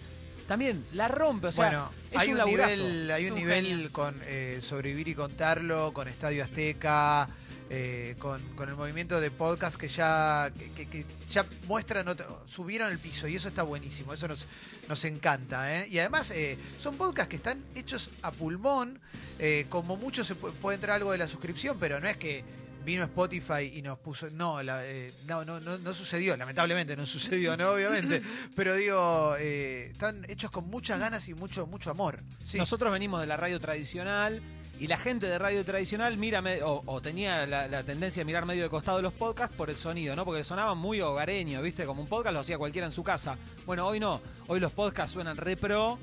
también 0.54 0.86
la 0.94 1.08
rompe. 1.08 1.48
O 1.48 1.52
sea, 1.52 1.66
bueno, 1.66 1.92
es 2.12 2.20
hay 2.20 2.34
un, 2.34 2.46
nivel, 2.46 3.12
hay 3.12 3.26
un 3.26 3.32
Un 3.34 3.38
nivel 3.40 3.66
genio. 3.66 3.92
con 3.92 4.20
eh, 4.26 4.60
sobrevivir 4.62 5.08
y 5.08 5.16
contarlo, 5.16 5.92
con 5.94 6.08
Estadio 6.08 6.44
Azteca, 6.44 7.28
eh, 7.72 8.16
con, 8.20 8.40
con 8.56 8.70
el 8.70 8.76
movimiento 8.76 9.20
de 9.20 9.32
podcast 9.32 9.78
que 9.78 9.88
ya 9.88 10.52
que, 10.58 10.70
que- 10.74 10.88
que 10.88 11.06
ya 11.32 11.44
muestran 11.68 12.08
otro- 12.08 12.44
subieron 12.46 12.92
el 12.92 13.00
piso 13.00 13.28
y 13.28 13.36
eso 13.36 13.48
está 13.48 13.64
buenísimo, 13.64 14.14
eso 14.14 14.28
nos, 14.28 14.46
nos 14.88 15.04
encanta, 15.06 15.76
¿eh? 15.76 15.88
Y 15.90 15.98
además 15.98 16.30
eh, 16.32 16.56
son 16.78 16.98
podcasts 16.98 17.30
que 17.30 17.38
están 17.38 17.64
hechos 17.74 18.12
a 18.22 18.30
pulmón, 18.32 19.00
eh, 19.40 19.66
como 19.70 19.96
mucho 19.98 20.24
se 20.24 20.36
pu- 20.36 20.52
puede 20.54 20.76
entrar 20.76 20.98
algo 20.98 21.12
de 21.14 21.18
la 21.18 21.28
suscripción, 21.28 21.78
pero 21.80 22.00
no 22.00 22.08
es 22.08 22.18
que 22.18 22.44
vino 22.84 23.04
Spotify 23.04 23.72
y 23.76 23.82
nos 23.82 23.98
puso. 24.00 24.30
No, 24.30 24.62
la- 24.64 24.86
eh, 24.86 25.12
no, 25.26 25.44
no, 25.46 25.60
no, 25.60 25.78
no 25.78 25.94
sucedió, 25.94 26.36
lamentablemente 26.38 26.96
no 26.96 27.06
sucedió, 27.08 27.56
¿no? 27.58 27.72
Obviamente. 27.72 28.22
Pero 28.56 28.76
digo, 28.76 29.36
eh, 29.40 29.88
están 29.92 30.26
hechos 30.30 30.52
con 30.52 30.68
muchas 30.70 31.00
ganas 31.00 31.28
y 31.28 31.34
mucho, 31.34 31.68
mucho 31.68 31.92
amor. 31.92 32.20
Sí. 32.46 32.58
Nosotros 32.58 32.92
venimos 32.92 33.22
de 33.22 33.28
la 33.28 33.38
radio 33.38 33.60
tradicional 33.60 34.42
y 34.80 34.88
la 34.88 34.98
gente 34.98 35.28
de 35.28 35.38
radio 35.38 35.64
tradicional 35.64 36.18
mira 36.18 36.44
o, 36.66 36.82
o 36.86 37.02
tenía 37.02 37.46
la, 37.46 37.68
la 37.68 37.84
tendencia 37.84 38.22
de 38.22 38.26
mirar 38.26 38.46
medio 38.46 38.64
de 38.64 38.70
costado 38.70 39.02
los 39.02 39.14
podcasts 39.14 39.56
por 39.56 39.70
el 39.70 39.78
sonido, 39.78 40.16
¿no? 40.16 40.26
Porque 40.26 40.44
sonaban 40.44 40.78
muy 40.78 41.00
hogareños, 41.00 41.62
¿viste? 41.64 41.86
Como 41.86 42.02
un 42.02 42.08
podcast 42.08 42.34
lo 42.34 42.40
hacía 42.40 42.58
cualquiera 42.58 42.88
en 42.88 42.92
su 42.92 43.04
casa. 43.04 43.38
Bueno, 43.66 43.86
hoy 43.88 44.00
no. 44.00 44.20
Hoy 44.48 44.60
los 44.60 44.72
podcasts 44.72 45.14
suenan 45.14 45.38
re 45.38 45.56
pro 45.58 46.00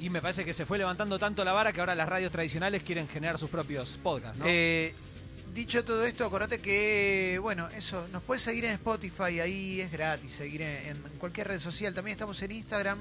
y 0.00 0.10
me 0.10 0.20
parece 0.20 0.44
que 0.44 0.52
se 0.54 0.66
fue 0.66 0.78
levantando 0.78 1.18
tanto 1.18 1.44
la 1.44 1.52
vara 1.52 1.72
que 1.72 1.80
ahora 1.80 1.94
las 1.94 2.08
radios 2.08 2.32
tradicionales 2.32 2.82
quieren 2.82 3.06
generar 3.08 3.38
sus 3.38 3.50
propios 3.50 3.98
podcasts, 4.02 4.38
¿no? 4.38 4.46
Eh, 4.48 4.92
dicho 5.54 5.84
todo 5.84 6.04
esto, 6.04 6.24
acordate 6.24 6.58
que, 6.58 7.38
bueno, 7.40 7.68
eso, 7.70 8.08
nos 8.08 8.22
puedes 8.22 8.42
seguir 8.42 8.64
en 8.64 8.72
Spotify, 8.72 9.40
ahí 9.40 9.80
es 9.80 9.92
gratis, 9.92 10.32
seguir 10.32 10.62
en, 10.62 10.98
cualquier 11.18 11.48
red 11.48 11.60
social. 11.60 11.94
También 11.94 12.14
estamos 12.14 12.42
en 12.42 12.50
Instagram 12.50 12.98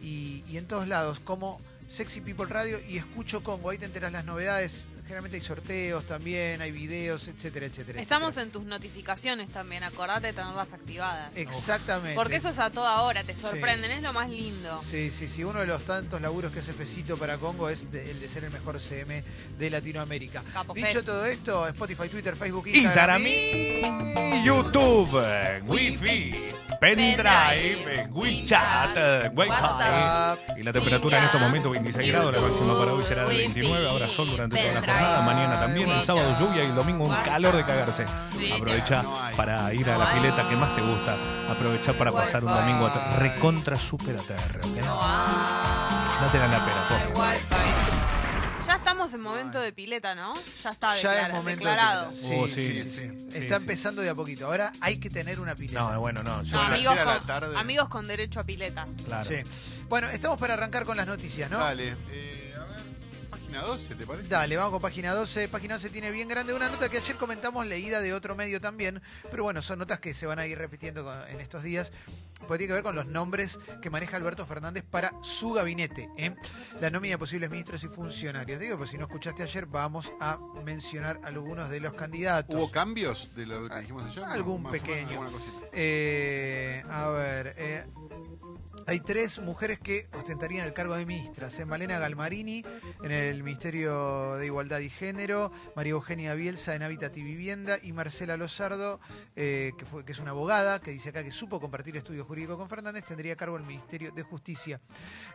y, 0.00 0.44
y 0.48 0.56
en 0.56 0.66
todos 0.66 0.86
lados, 0.86 1.20
como 1.20 1.60
Sexy 1.88 2.20
People 2.20 2.46
Radio 2.46 2.80
y 2.88 2.98
Escucho 2.98 3.42
Congo. 3.42 3.70
Ahí 3.70 3.78
te 3.78 3.86
enteras 3.86 4.12
las 4.12 4.24
novedades. 4.24 4.86
Generalmente 5.06 5.36
hay 5.36 5.42
sorteos 5.42 6.04
también, 6.04 6.60
hay 6.60 6.72
videos, 6.72 7.28
etcétera, 7.28 7.66
etcétera. 7.66 8.00
Estamos 8.02 8.30
etcétera. 8.30 8.46
en 8.46 8.50
tus 8.52 8.64
notificaciones 8.64 9.48
también, 9.50 9.84
acordate 9.84 10.26
de 10.28 10.32
tenerlas 10.32 10.72
activadas. 10.72 11.30
Exactamente. 11.36 12.14
Porque 12.16 12.36
eso 12.36 12.48
es 12.48 12.58
a 12.58 12.70
toda 12.70 13.00
hora, 13.02 13.22
te 13.22 13.36
sorprenden, 13.36 13.90
es 13.92 14.02
lo 14.02 14.12
más 14.12 14.28
lindo. 14.28 14.80
Sí, 14.84 15.10
sí, 15.12 15.28
sí. 15.28 15.44
Uno 15.44 15.60
de 15.60 15.66
los 15.66 15.84
tantos 15.84 16.20
laburos 16.20 16.52
que 16.52 16.58
hace 16.58 16.72
Fecito 16.72 17.16
para 17.16 17.38
Congo 17.38 17.68
es 17.70 17.90
de- 17.92 18.10
el 18.10 18.20
de 18.20 18.28
ser 18.28 18.44
el 18.44 18.50
mejor 18.50 18.80
CM 18.80 19.22
de 19.58 19.70
Latinoamérica. 19.70 20.42
Capo 20.52 20.74
Dicho 20.74 20.88
Fez. 20.88 21.04
todo 21.04 21.24
esto, 21.26 21.68
Spotify, 21.68 22.08
Twitter, 22.08 22.34
Facebook, 22.36 22.66
Instagram. 22.66 23.22
Instagram, 23.24 24.34
y 24.34 24.44
YouTube, 24.44 25.22
Wi-Fi, 25.68 26.34
pendrive, 26.78 28.00
en 28.00 28.16
WeChat, 28.16 28.96
en 28.96 29.38
Wi-Fi. 29.38 29.50
WhatsApp. 29.50 30.38
Y 30.56 30.62
la 30.62 30.72
temperatura 30.72 31.18
en 31.18 31.24
estos 31.24 31.40
momentos 31.40 31.72
26 31.72 32.12
grados, 32.12 32.34
la 32.34 32.40
máxima 32.40 32.78
para 32.78 32.92
hoy 32.92 33.04
será 33.04 33.24
de 33.24 33.36
29, 33.36 33.88
ahora 33.88 34.08
sol 34.08 34.28
durante 34.30 34.56
toda 34.56 34.72
la 34.72 34.80
jornada, 34.80 35.22
mañana 35.22 35.60
también, 35.60 35.90
el 35.90 36.02
sábado 36.02 36.36
lluvia 36.38 36.64
y 36.64 36.66
el 36.66 36.74
domingo 36.74 37.04
un 37.04 37.14
calor 37.24 37.56
de 37.56 37.64
cagarse. 37.64 38.04
Aprovecha 38.54 39.04
para 39.36 39.72
ir 39.74 39.88
a 39.90 39.98
la 39.98 40.12
pileta 40.12 40.48
que 40.48 40.56
más 40.56 40.74
te 40.74 40.82
gusta, 40.82 41.16
aprovecha 41.50 41.92
para 41.92 42.12
pasar 42.12 42.44
un 42.44 42.52
domingo 42.52 42.90
recontra 43.18 43.78
super 43.78 44.16
ATR, 44.16 44.58
¿ok? 44.58 44.76
No 46.20 46.28
te 46.32 46.38
dan 46.38 46.50
la 46.50 46.58
pena, 46.58 46.88
por 46.88 47.65
Ya 48.76 48.80
estamos 48.80 49.14
en 49.14 49.20
momento 49.22 49.58
de 49.58 49.72
pileta, 49.72 50.14
¿no? 50.14 50.34
Ya 50.62 50.70
está 50.70 50.96
Ya 51.00 51.10
declara- 51.10 51.26
es 51.28 51.32
momento 51.32 51.64
de 51.64 51.70
declarado. 51.70 52.10
pileta. 52.10 52.28
Sí, 52.28 52.34
Oh, 52.38 52.46
sí, 52.46 52.54
sí, 52.54 52.72
sí, 52.74 52.82
sí, 52.82 52.90
sí. 52.90 53.26
sí, 53.30 53.38
Está 53.38 53.56
sí. 53.58 53.62
empezando 53.64 54.02
de 54.02 54.10
a 54.10 54.14
poquito. 54.14 54.46
Ahora 54.46 54.70
hay 54.80 55.00
que 55.00 55.08
tener 55.08 55.40
una 55.40 55.54
pileta. 55.54 55.80
No, 55.80 55.98
bueno, 56.00 56.22
no, 56.22 56.42
yo 56.42 56.56
No, 56.58 56.62
amigos, 56.62 56.92
ayer 56.92 57.02
a 57.02 57.04
la 57.06 57.18
con, 57.18 57.26
tarde. 57.26 57.56
amigos 57.56 57.88
con 57.88 58.06
derecho 58.06 58.38
a 58.40 58.44
pileta. 58.44 58.84
claro. 59.06 59.24
Sí. 59.24 59.36
Bueno, 59.88 60.08
estamos 60.10 60.38
para 60.38 60.52
arrancar 60.54 60.84
con 60.84 60.96
las 60.98 61.06
noticias, 61.06 61.50
¿no? 61.50 61.58
Dale. 61.58 61.96
Eh, 62.10 62.45
página 63.56 63.62
12, 63.62 63.94
¿te 63.94 64.06
parece? 64.06 64.28
Dale, 64.28 64.56
vamos 64.56 64.72
con 64.72 64.82
página 64.82 65.14
12. 65.14 65.48
Página 65.48 65.74
12 65.74 65.90
tiene 65.90 66.10
bien 66.10 66.28
grande 66.28 66.52
una 66.52 66.68
nota 66.68 66.88
que 66.88 66.98
ayer 66.98 67.16
comentamos, 67.16 67.66
leída 67.66 68.00
de 68.00 68.12
otro 68.12 68.34
medio 68.34 68.60
también. 68.60 69.00
Pero 69.30 69.44
bueno, 69.44 69.62
son 69.62 69.78
notas 69.78 69.98
que 69.98 70.12
se 70.12 70.26
van 70.26 70.38
a 70.38 70.46
ir 70.46 70.58
repitiendo 70.58 71.10
en 71.28 71.40
estos 71.40 71.62
días. 71.62 71.92
Porque 72.40 72.58
tiene 72.58 72.68
que 72.68 72.74
ver 72.74 72.82
con 72.82 72.96
los 72.96 73.06
nombres 73.06 73.58
que 73.80 73.88
maneja 73.88 74.18
Alberto 74.18 74.44
Fernández 74.44 74.84
para 74.84 75.12
su 75.22 75.52
gabinete. 75.52 76.10
¿eh? 76.18 76.34
La 76.80 76.90
nómina 76.90 77.14
de 77.14 77.18
posibles 77.18 77.50
ministros 77.50 77.82
y 77.84 77.88
funcionarios. 77.88 78.60
Digo, 78.60 78.76
pues 78.76 78.90
si 78.90 78.98
no 78.98 79.06
escuchaste 79.06 79.42
ayer, 79.42 79.64
vamos 79.64 80.12
a 80.20 80.38
mencionar 80.62 81.18
algunos 81.24 81.70
de 81.70 81.80
los 81.80 81.94
candidatos. 81.94 82.54
¿Hubo 82.54 82.70
cambios 82.70 83.30
de 83.34 83.46
lo 83.46 83.66
que 83.66 83.80
dijimos 83.80 84.04
ayer? 84.04 84.24
Algún 84.24 84.64
menos, 84.64 84.72
pequeño. 84.72 85.24
cosita. 85.30 85.66
Eh, 85.72 86.84
a 86.90 87.08
ver, 87.08 87.54
eh, 87.56 87.86
hay 88.86 89.00
tres 89.00 89.40
mujeres 89.40 89.78
que 89.78 90.08
ostentarían 90.14 90.66
el 90.66 90.72
cargo 90.72 90.94
de 90.96 91.06
ministras. 91.06 91.58
¿eh? 91.58 91.64
Malena 91.64 91.98
Galmarini 91.98 92.64
en 93.02 93.10
el 93.10 93.42
Ministerio 93.42 94.34
de 94.34 94.46
Igualdad 94.46 94.80
y 94.80 94.90
Género, 94.90 95.50
María 95.74 95.92
Eugenia 95.92 96.34
Bielsa 96.34 96.74
en 96.74 96.82
Hábitat 96.82 97.16
y 97.16 97.22
Vivienda 97.22 97.78
y 97.82 97.92
Marcela 97.92 98.36
Lozardo, 98.36 99.00
eh, 99.34 99.72
que, 99.78 99.84
fue, 99.84 100.04
que 100.04 100.12
es 100.12 100.20
una 100.20 100.30
abogada, 100.30 100.80
que 100.80 100.90
dice 100.90 101.10
acá 101.10 101.24
que 101.24 101.30
supo 101.30 101.60
compartir 101.60 101.96
estudio 101.96 102.24
jurídico 102.24 102.56
con 102.56 102.68
Fernández, 102.68 103.04
tendría 103.04 103.36
cargo 103.36 103.56
el 103.56 103.64
Ministerio 103.64 104.12
de 104.12 104.22
Justicia. 104.22 104.80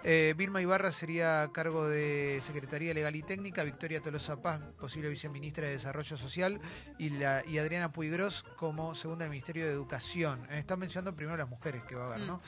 Eh, 0.04 0.34
Vilma 0.38 0.62
Ibarra 0.62 0.92
sería 0.92 1.50
cargo 1.54 1.88
de 1.88 2.40
Secretaría 2.44 2.94
Legal 2.94 3.16
y 3.16 3.24
Técnica, 3.24 3.64
Victoria 3.64 4.02
Tolosa 4.02 4.42
Paz, 4.42 4.62
posible 4.80 5.10
viceministra 5.10 5.68
de 5.68 5.74
Desarrollo 5.74 6.18
Social, 6.18 6.60
y, 6.98 7.10
la, 7.12 7.44
y 7.46 7.58
Adriana 7.58 7.92
Puigros 7.92 8.44
como 8.56 8.96
segunda 8.96 9.26
del 9.26 9.32
Ministerio 9.32 9.66
de 9.66 9.72
Educación. 9.72 10.48
Eh, 10.50 10.60
están 10.60 10.80
mencionando 10.80 11.16
primero 11.16 11.38
las 11.38 11.50
mujeres 11.50 11.84
que 11.84 11.96
va 11.96 12.04
a 12.04 12.08
haber, 12.14 12.22
¿no? 12.22 12.42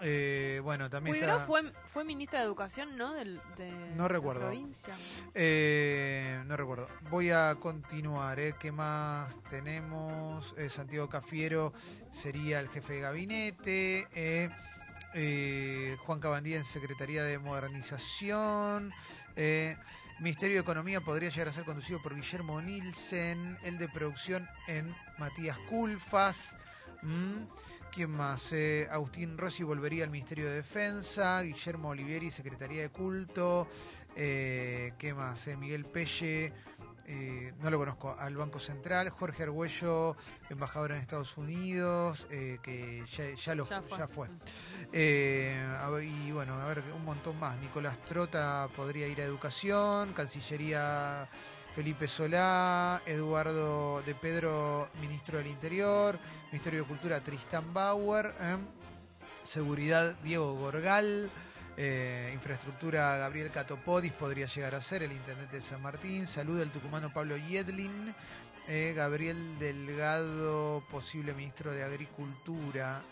Eh, 0.00 0.60
bueno, 0.62 0.88
también 0.88 1.16
está... 1.16 1.40
fue, 1.40 1.72
fue 1.92 2.04
ministra 2.04 2.40
de 2.40 2.46
Educación, 2.46 2.96
¿no? 2.96 3.12
Del, 3.14 3.40
de 3.56 3.70
No 3.96 4.02
la 4.04 4.08
recuerdo. 4.08 4.42
provincia. 4.42 4.94
Eh, 5.34 6.42
no 6.46 6.56
recuerdo. 6.56 6.88
Voy 7.10 7.30
a 7.30 7.56
continuar. 7.60 8.38
¿eh? 8.38 8.54
¿Qué 8.58 8.70
más 8.72 9.42
tenemos? 9.50 10.54
Eh, 10.56 10.68
Santiago 10.68 11.08
Cafiero 11.08 11.72
sería 12.10 12.60
el 12.60 12.68
jefe 12.68 12.94
de 12.94 13.00
gabinete. 13.00 14.06
eh, 15.14 15.96
Juan 16.04 16.20
Cabandía 16.20 16.58
en 16.58 16.64
Secretaría 16.64 17.24
de 17.24 17.38
Modernización. 17.38 18.92
Ministerio 20.20 20.56
de 20.56 20.62
Economía 20.62 21.00
podría 21.00 21.30
llegar 21.30 21.48
a 21.48 21.52
ser 21.52 21.64
conducido 21.64 22.02
por 22.02 22.14
Guillermo 22.14 22.60
Nielsen. 22.60 23.56
El 23.62 23.78
de 23.78 23.88
producción 23.88 24.48
en 24.66 24.94
Matías 25.18 25.56
Culfas. 25.70 26.56
Mm. 27.02 27.44
¿Quién 27.92 28.10
más? 28.10 28.52
Eh, 28.52 28.86
Agustín 28.90 29.36
Rossi 29.36 29.64
volvería 29.64 30.04
al 30.04 30.10
Ministerio 30.10 30.46
de 30.48 30.56
Defensa. 30.56 31.40
Guillermo 31.42 31.88
Olivieri, 31.88 32.30
Secretaría 32.30 32.82
de 32.82 32.90
Culto. 32.90 33.68
Eh, 34.14 34.92
¿Qué 34.98 35.14
más? 35.14 35.48
Eh, 35.48 35.56
Miguel 35.56 35.84
Pelle. 35.84 36.52
no 37.60 37.70
lo 37.70 37.78
conozco, 37.78 38.14
al 38.18 38.36
Banco 38.36 38.58
Central, 38.60 39.08
Jorge 39.08 39.44
Argüello, 39.44 40.14
embajador 40.50 40.92
en 40.92 40.98
Estados 40.98 41.36
Unidos, 41.38 42.26
que 42.28 43.02
ya, 43.10 43.34
ya 43.34 43.54
lo, 43.54 43.66
Ya 43.68 43.80
fue. 43.82 43.98
ya 43.98 44.08
fue. 44.08 44.28
Y 46.04 46.30
bueno, 46.32 46.60
a 46.60 46.66
ver, 46.66 46.84
un 46.94 47.04
montón 47.04 47.38
más. 47.40 47.58
Nicolás 47.58 47.98
Trota 48.04 48.68
podría 48.76 49.08
ir 49.08 49.20
a 49.22 49.24
Educación, 49.24 50.12
Cancillería 50.12 51.26
Felipe 51.78 52.08
Solá, 52.08 53.00
Eduardo 53.06 54.02
de 54.02 54.12
Pedro, 54.16 54.88
Ministro 55.00 55.38
del 55.38 55.46
Interior, 55.46 56.18
Ministerio 56.50 56.80
de 56.80 56.88
Cultura 56.88 57.20
Tristán 57.20 57.72
Bauer, 57.72 58.34
¿eh? 58.40 58.56
Seguridad 59.44 60.16
Diego 60.24 60.54
Gorgal, 60.54 61.30
eh, 61.76 62.32
Infraestructura 62.34 63.16
Gabriel 63.18 63.52
Catopodis 63.52 64.10
podría 64.10 64.46
llegar 64.46 64.74
a 64.74 64.80
ser 64.80 65.04
el 65.04 65.12
Intendente 65.12 65.54
de 65.54 65.62
San 65.62 65.80
Martín, 65.80 66.26
Salud 66.26 66.58
del 66.58 66.72
tucumano 66.72 67.12
Pablo 67.12 67.36
Yedlin, 67.36 68.12
eh, 68.66 68.92
Gabriel 68.96 69.56
Delgado, 69.60 70.82
posible 70.90 71.32
Ministro 71.32 71.70
de 71.70 71.84
Agricultura. 71.84 73.04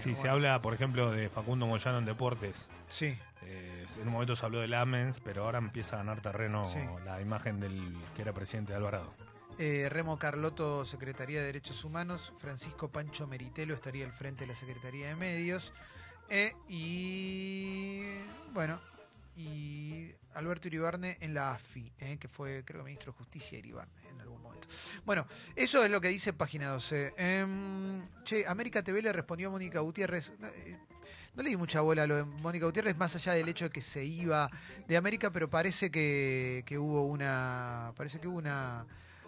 Sí, 0.00 0.14
se 0.14 0.28
habla, 0.28 0.60
por 0.60 0.74
ejemplo, 0.74 1.10
de 1.12 1.30
Facundo 1.30 1.66
Moyano 1.66 1.96
en 1.96 2.04
deportes. 2.04 2.68
Sí. 2.88 3.16
Eh, 3.46 3.86
en 3.96 4.06
un 4.06 4.12
momento 4.14 4.34
se 4.36 4.44
habló 4.46 4.60
del 4.60 4.74
Amens, 4.74 5.20
pero 5.22 5.44
ahora 5.44 5.58
empieza 5.58 5.96
a 5.96 5.98
ganar 5.98 6.20
terreno 6.20 6.64
Sí. 6.64 6.78
la 7.04 7.20
imagen 7.20 7.60
del 7.60 7.94
que 8.16 8.22
era 8.22 8.32
presidente 8.32 8.72
de 8.72 8.78
Alvarado. 8.78 9.12
Eh, 9.58 9.88
Remo 9.88 10.18
Carlotto, 10.18 10.84
Secretaría 10.84 11.40
de 11.40 11.46
Derechos 11.46 11.84
Humanos. 11.84 12.32
Francisco 12.38 12.88
Pancho 12.90 13.26
Meritelo 13.28 13.74
estaría 13.74 14.04
al 14.04 14.12
frente 14.12 14.40
de 14.40 14.48
la 14.48 14.54
Secretaría 14.56 15.08
de 15.08 15.14
Medios. 15.16 15.72
Eh, 16.28 16.52
y 16.68 18.02
bueno, 18.52 18.80
y 19.36 20.10
Alberto 20.34 20.66
Iribarne 20.68 21.18
en 21.20 21.34
la 21.34 21.52
AFI, 21.52 21.92
eh, 21.98 22.16
que 22.18 22.28
fue, 22.28 22.64
creo, 22.64 22.82
ministro 22.82 23.12
de 23.12 23.18
Justicia 23.18 23.52
de 23.52 23.58
Iribarne 23.68 23.92
en 24.08 24.20
algún 24.20 24.42
momento. 24.42 24.66
Bueno, 25.04 25.26
eso 25.54 25.84
es 25.84 25.90
lo 25.90 26.00
que 26.00 26.08
dice 26.08 26.32
página 26.32 26.70
12. 26.70 27.12
Em, 27.16 28.02
che, 28.24 28.46
América 28.46 28.82
TV 28.82 29.02
le 29.02 29.12
respondió 29.12 29.48
a 29.48 29.50
Mónica 29.52 29.80
Gutiérrez. 29.80 30.32
No 31.34 31.42
le 31.42 31.50
di 31.50 31.56
mucha 31.56 31.80
bola 31.80 32.04
a 32.04 32.06
lo 32.06 32.16
de 32.16 32.24
Mónica 32.24 32.66
Gutiérrez, 32.66 32.96
más 32.96 33.14
allá 33.16 33.32
del 33.32 33.48
hecho 33.48 33.64
de 33.64 33.70
que 33.70 33.80
se 33.80 34.04
iba 34.04 34.50
de 34.86 34.96
América, 34.96 35.30
pero 35.30 35.50
parece 35.50 35.90
que, 35.90 36.62
que 36.66 36.78
hubo 36.78 37.04
una. 37.06 37.92
Parece 37.96 38.20
que 38.20 38.28
hubo 38.28 38.38
una. 38.38 38.86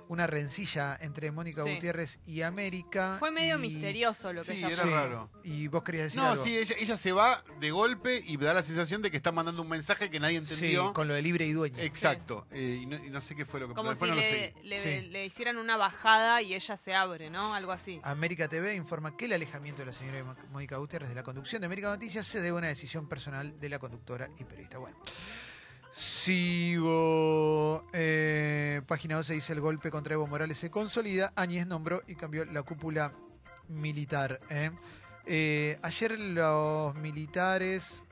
Una 0.09 0.27
rencilla 0.29 0.97
entre 1.01 1.33
Mónica 1.33 1.65
Sí. 1.65 1.75
Gutiérrez 1.75 2.21
y 2.27 2.43
América. 2.43 3.17
Fue 3.19 3.31
medio 3.33 3.57
y- 3.57 3.63
misterioso 3.63 4.33
lo 4.33 4.45
que 4.45 4.53
Sí, 4.53 4.59
ella 4.59 4.69
era 4.69 4.83
fue. 4.83 4.91
raro. 4.93 5.31
Y 5.43 5.67
vos 5.67 5.83
querías 5.83 6.05
decir 6.05 6.21
No, 6.21 6.29
algo. 6.31 6.45
sí, 6.45 6.57
ella, 6.57 6.77
ella 6.79 6.97
se 6.97 7.11
va 7.13 7.43
de 7.59 7.71
golpe 7.73 8.23
y 8.25 8.37
da 8.37 8.55
la 8.55 8.63
sensación 8.63 9.03
de 9.03 9.11
que 9.11 9.17
está 9.17 9.33
mandando 9.33 9.63
un 9.63 9.69
mensaje 9.69 10.09
que 10.09 10.21
nadie 10.21 10.43
Sí, 10.45 10.55
entendió. 10.55 10.93
con 10.93 11.09
lo 11.09 11.15
de 11.15 11.23
libre 11.23 11.45
y 11.47 11.53
dueño. 11.53 11.77
Exacto. 11.79 12.47
Eh, 12.53 12.79
y, 12.83 12.87
no, 12.87 12.97
y 13.05 13.11
no 13.11 13.21
sé 13.21 13.35
qué 13.35 13.45
fue 13.47 13.59
lo 13.59 13.69
que 13.69 13.75
Como 13.75 13.91
después 13.91 14.09
si 14.11 14.15
no 14.17 14.23
lo 14.23 14.29
le, 14.29 14.55
le- 14.63 14.79
Sí. 14.79 15.09
le 15.09 15.27
hicieran 15.27 15.57
una 15.59 15.77
bajada 15.77 16.41
y 16.41 16.55
ella 16.55 16.77
se 16.77 16.95
abre, 16.95 17.29
¿no? 17.29 17.53
Algo 17.55 17.73
así. 17.73 18.01
América 18.05 18.47
TV 18.49 18.75
informa 18.75 19.17
que 19.17 19.25
el 19.25 19.33
alejamiento 19.33 19.83
de 19.83 19.87
la 19.87 19.93
señora 19.93 20.37
Mónica 20.53 20.77
Gutiérrez 20.77 21.09
de 21.09 21.17
la 21.17 21.23
conducción 21.25 21.61
de 21.63 21.67
América 21.67 21.89
Noticias 21.89 22.27
se 22.27 22.39
debe 22.41 22.51
a 22.57 22.59
una 22.59 22.69
decisión 22.69 23.09
personal 23.09 23.59
de 23.59 23.69
la 23.69 23.79
conductora 23.81 24.29
y 24.39 24.45
periodista. 24.45 24.79
Bueno. 24.79 24.97
Sigo. 25.97 27.83
Eh, 27.95 28.83
página 28.87 29.17
12 29.17 29.33
dice 29.33 29.55
el 29.55 29.63
golpe 29.63 29.91
contra 29.91 30.13
Evo 30.13 30.27
Morales 30.27 30.59
se 30.59 30.71
consolida. 30.71 31.33
Áñez 31.37 31.67
nombró 31.67 32.03
y 32.07 32.17
cambió 32.17 32.45
la 32.45 32.63
cúpula 32.63 33.15
militar. 33.69 34.41
¿eh? 34.51 34.73
Eh, 35.25 35.79
ayer 35.81 36.21
los 36.21 36.95
militares 36.97 38.05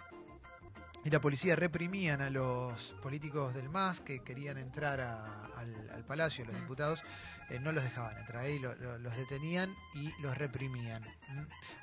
y 1.04 1.10
la 1.10 1.20
policía 1.20 1.54
reprimían 1.54 2.22
a 2.22 2.30
los 2.30 2.94
políticos 3.02 3.52
del 3.54 3.68
MAS 3.68 4.00
que 4.00 4.20
querían 4.22 4.56
entrar 4.58 5.00
a- 5.00 5.46
al, 5.56 5.90
al 5.94 6.04
Palacio, 6.04 6.44
los 6.46 6.54
diputados, 6.54 7.02
eh, 7.50 7.58
no 7.60 7.72
los 7.72 7.84
dejaban 7.84 8.16
entrar 8.18 8.44
ahí, 8.44 8.58
lo- 8.58 8.74
lo- 8.76 8.96
los 8.98 9.14
detenían 9.16 9.74
y 9.94 10.12
los 10.22 10.36
reprimían. 10.38 11.04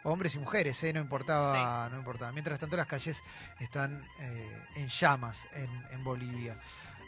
Hombres 0.03 0.33
y 0.35 0.39
mujeres, 0.39 0.83
¿eh? 0.83 0.91
no, 0.91 0.99
importaba, 0.99 1.87
no 1.89 1.97
importaba. 1.99 2.31
Mientras 2.31 2.57
tanto 2.59 2.75
las 2.77 2.87
calles 2.87 3.23
están 3.59 4.03
eh, 4.19 4.63
en 4.75 4.87
llamas 4.87 5.45
en, 5.53 5.69
en 5.91 6.03
Bolivia. 6.03 6.57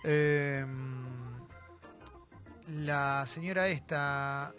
Eh, 0.04 0.66
la 2.68 3.26
señora 3.28 3.68
esta 3.68 4.54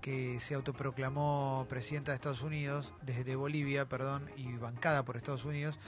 que 0.00 0.38
se 0.38 0.54
autoproclamó 0.54 1.66
presidenta 1.68 2.12
de 2.12 2.16
Estados 2.16 2.42
Unidos, 2.42 2.92
desde 3.02 3.36
Bolivia, 3.36 3.88
perdón, 3.88 4.30
y 4.36 4.52
bancada 4.56 5.02
por 5.04 5.16
Estados 5.16 5.44
Unidos, 5.46 5.78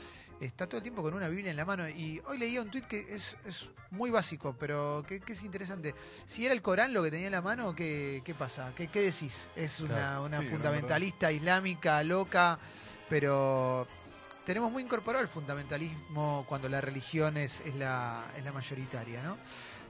está 0.40 0.66
todo 0.66 0.79
el 0.79 0.83
tiempo 0.83 1.03
con 1.03 1.14
una 1.14 1.29
Biblia 1.29 1.51
en 1.51 1.57
la 1.57 1.64
mano. 1.64 1.88
Y 1.88 2.20
hoy 2.27 2.38
leía 2.38 2.61
un 2.62 2.70
tuit 2.70 2.85
que 2.87 3.01
es, 3.14 3.37
es 3.46 3.68
muy 3.90 4.11
básico, 4.11 4.55
pero 4.59 5.05
que, 5.07 5.20
que 5.20 5.33
es 5.33 5.42
interesante. 5.42 5.94
Si 6.27 6.44
era 6.44 6.55
el 6.55 6.62
Corán 6.62 6.92
lo 6.92 7.03
que 7.03 7.11
tenía 7.11 7.27
en 7.27 7.33
la 7.33 7.42
mano, 7.42 7.75
¿qué, 7.75 8.22
qué 8.25 8.35
pasa? 8.35 8.72
¿Qué, 8.77 8.88
qué 8.88 9.01
decís? 9.01 9.49
Es 9.57 9.81
una, 9.81 9.94
Claro. 9.94 10.25
una 10.25 10.38
Sí, 10.40 10.44
la 10.44 10.51
fundamentalista 10.51 11.33
islámica, 11.33 12.03
loca, 12.03 12.59
pero 13.09 13.87
tenemos 14.44 14.70
muy 14.70 14.83
incorporado 14.83 15.22
el 15.22 15.29
fundamentalismo 15.31 16.44
cuando 16.49 16.68
la 16.68 16.81
religión 16.81 17.37
es, 17.37 17.61
es, 17.61 17.75
la, 17.77 18.25
es 18.37 18.44
la 18.44 18.53
mayoritaria, 18.53 19.22
¿no? 19.22 19.37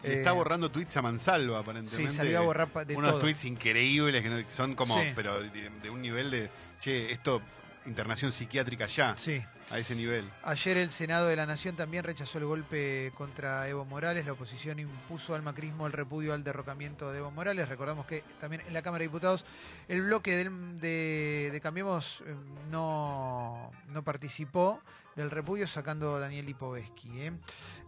Le 0.02 0.14
Eh, 0.14 0.18
está 0.18 0.32
borrando 0.32 0.70
tweets 0.70 0.96
a 0.98 1.02
mansalva, 1.02 1.58
aparentemente. 1.60 2.10
Sí, 2.10 2.16
salió 2.16 2.38
a 2.38 2.42
borrar 2.42 2.70
de 2.86 2.94
Unos 2.96 3.12
todo. 3.12 3.20
tweets 3.20 3.44
increíbles 3.46 4.22
que, 4.22 4.44
son 4.52 4.74
como, 4.74 4.94
Sí. 5.00 5.12
pero 5.16 5.42
de, 5.42 5.70
de 5.82 5.90
un 5.90 6.00
nivel 6.02 6.30
de, 6.30 6.50
che, 6.80 7.10
esto, 7.10 7.40
internación 7.86 8.30
psiquiátrica 8.32 8.86
ya, 8.86 9.16
Sí. 9.16 9.42
A 9.70 9.78
ese 9.78 9.94
nivel. 9.96 10.30
Ayer 10.44 10.76
el 10.76 10.90
Senado 10.90 11.26
de 11.26 11.34
la 11.36 11.44
Nación 11.44 11.74
también 11.76 12.04
rechazó 12.04 12.38
el 12.38 12.44
golpe 12.44 13.12
contra 13.16 13.68
Evo 13.68 13.84
Morales. 13.84 14.24
La 14.24 14.32
oposición 14.32 14.78
impuso 14.78 15.34
al 15.34 15.42
macrismo 15.42 15.86
el 15.86 15.92
repudio 15.92 16.34
al 16.34 16.44
derrocamiento 16.44 17.10
de 17.10 17.18
Evo 17.18 17.30
Morales. 17.32 17.68
Recordamos 17.68 18.06
que 18.06 18.22
también 18.40 18.62
en 18.66 18.72
la 18.74 18.82
Cámara 18.82 19.02
de 19.02 19.08
Diputados 19.08 19.44
el 19.88 20.02
bloque 20.02 20.36
del- 20.36 20.76
de, 20.78 21.48
de 21.52 21.60
Cambiemos 21.60 22.22
eh, 22.26 22.34
no, 22.70 23.72
no 23.88 24.04
participó 24.04 24.80
del 25.16 25.30
repudio 25.30 25.66
sacando 25.66 26.14
a 26.16 26.20
Daniel 26.20 26.46
Lipovetsky. 26.46 27.20
¿eh? 27.22 27.32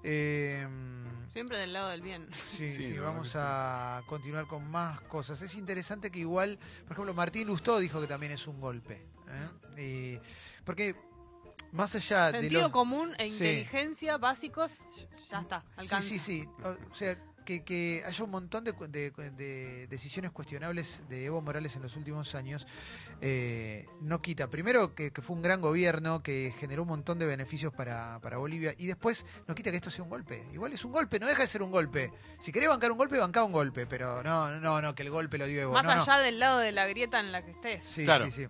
Eh, 0.02 0.66
Siempre 1.32 1.58
del 1.58 1.72
lado 1.72 1.88
del 1.90 2.00
bien. 2.02 2.26
Sí, 2.44 2.68
Sí, 2.68 2.98
vamos 2.98 3.34
a 3.36 4.02
continuar 4.06 4.46
con 4.46 4.68
más 4.68 5.00
cosas. 5.02 5.40
Es 5.42 5.54
interesante 5.54 6.10
que 6.10 6.18
igual, 6.20 6.58
por 6.84 6.92
ejemplo, 6.92 7.14
Martín 7.14 7.46
Lustó 7.46 7.78
dijo 7.78 8.00
que 8.00 8.06
también 8.06 8.32
es 8.32 8.46
un 8.48 8.60
golpe. 8.60 8.94
¿eh? 9.28 9.48
Eh, 9.76 10.20
porque 10.64 10.96
más 11.72 11.94
allá 11.94 12.32
de 12.32 12.40
Sentido 12.40 12.62
los... 12.62 12.70
común 12.70 13.14
e 13.18 13.28
Sí. 13.28 13.32
inteligencia 13.34 14.16
básicos, 14.18 14.78
ya 15.30 15.40
está, 15.40 15.64
alcanza. 15.76 16.06
Sí, 16.08 16.18
sí, 16.18 16.42
sí. 16.42 16.48
O 16.90 16.94
sea, 16.94 17.16
que, 17.44 17.64
que 17.64 18.02
haya 18.04 18.24
un 18.24 18.30
montón 18.30 18.62
de, 18.62 18.72
de- 18.72 19.10
de 19.30 19.86
decisiones 19.86 20.32
cuestionables 20.32 21.02
de 21.08 21.24
Evo 21.24 21.40
Morales 21.40 21.74
en 21.76 21.82
los 21.82 21.96
últimos 21.96 22.34
años, 22.34 22.66
eh, 23.22 23.86
no 24.02 24.20
quita. 24.20 24.48
Primero, 24.50 24.94
que, 24.94 25.12
que 25.12 25.22
fue 25.22 25.34
un 25.34 25.40
gran 25.40 25.62
gobierno 25.62 26.22
que 26.22 26.52
generó 26.58 26.82
un 26.82 26.88
montón 26.88 27.18
de 27.18 27.24
beneficios 27.24 27.72
para, 27.72 28.20
para 28.20 28.36
Bolivia, 28.36 28.74
y 28.76 28.86
después 28.86 29.24
no 29.46 29.54
quita 29.54 29.70
que 29.70 29.78
esto 29.78 29.90
sea 29.90 30.04
un 30.04 30.10
golpe. 30.10 30.46
Igual 30.52 30.74
es 30.74 30.84
un 30.84 30.92
golpe, 30.92 31.18
no 31.18 31.26
deja 31.26 31.40
de 31.40 31.48
ser 31.48 31.62
un 31.62 31.70
golpe. 31.70 32.12
Si 32.38 32.52
querés 32.52 32.68
bancar 32.68 32.92
un 32.92 32.98
golpe, 32.98 33.16
bancá 33.18 33.42
un 33.44 33.52
golpe, 33.52 33.86
pero 33.86 34.22
no, 34.22 34.50
no, 34.60 34.82
no, 34.82 34.94
que 34.94 35.02
el 35.02 35.10
golpe 35.10 35.38
lo 35.38 35.46
dio 35.46 35.62
Evo. 35.62 35.72
Más 35.72 35.86
no, 35.86 35.94
no. 35.94 36.02
allá 36.02 36.18
del 36.18 36.38
lado 36.38 36.58
de 36.58 36.72
la 36.72 36.86
grieta 36.86 37.18
en 37.18 37.32
la 37.32 37.42
que 37.44 37.52
estés. 37.52 37.82
Sí, 37.82 38.04
Claro. 38.04 38.26
sí, 38.26 38.30
sí. 38.32 38.46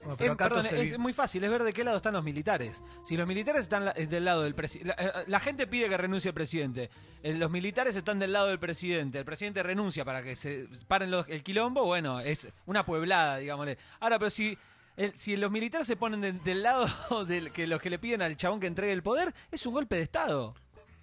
Bueno, 0.00 0.16
pero 0.16 0.30
Eh, 0.30 0.34
acá 0.34 0.48
perdón, 0.48 0.64
se 0.64 0.80
es 0.82 0.98
muy 0.98 1.12
fácil, 1.12 1.42
es 1.44 1.50
ver 1.50 1.62
de 1.64 1.72
qué 1.72 1.82
lado 1.84 1.96
están 1.96 2.14
los 2.14 2.22
militares. 2.24 2.82
Si 3.04 3.16
los 3.16 3.26
militares 3.26 3.62
están 3.62 3.84
la- 3.86 3.92
del 3.92 4.24
lado 4.24 4.42
del 4.42 4.54
presidente... 4.54 4.94
La, 4.96 5.08
eh, 5.20 5.24
la 5.26 5.40
gente 5.40 5.66
pide 5.66 5.88
que 5.88 5.96
renuncie 5.96 6.28
el 6.28 6.34
presidente. 6.34 6.88
Eh, 7.22 7.34
los 7.34 7.50
militares 7.50 7.96
están 7.96 8.18
del 8.18 8.32
lado 8.32 8.46
del 8.48 8.58
presidente. 8.60 9.18
El 9.18 9.24
presidente 9.24 9.62
renuncia 9.62 10.04
para 10.04 10.22
que 10.22 10.36
se 10.36 10.68
paren 10.86 11.10
los- 11.10 11.28
el 11.28 11.42
quilombo. 11.42 11.84
Bueno, 11.84 12.20
es 12.20 12.48
una 12.66 12.84
pueblada, 12.86 13.38
digámosle. 13.38 13.76
Ahora, 14.00 14.18
pero 14.18 14.30
si... 14.30 14.56
el- 14.96 15.18
si 15.18 15.36
los 15.36 15.50
militares 15.50 15.86
se 15.86 15.96
ponen 15.96 16.20
de- 16.20 16.32
del 16.32 16.62
lado 16.62 16.86
del 17.26 17.52
que 17.52 17.66
los 17.66 17.80
que 17.80 17.90
le 17.90 17.98
piden 17.98 18.22
al 18.22 18.36
chabón 18.36 18.60
que 18.60 18.66
entregue 18.68 18.92
el 18.92 19.02
poder, 19.02 19.34
es 19.50 19.66
un 19.66 19.74
golpe 19.74 19.96
de 19.96 20.02
Estado. 20.02 20.54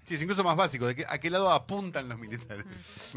Sí, 0.07 0.15
es 0.15 0.21
incluso 0.21 0.43
más 0.43 0.55
básico, 0.55 0.85
de 0.85 0.95
que, 0.95 1.05
a 1.07 1.17
qué 1.17 1.31
lado 1.31 1.51
apuntan 1.51 2.07
los 2.07 2.19
militares. 2.19 2.63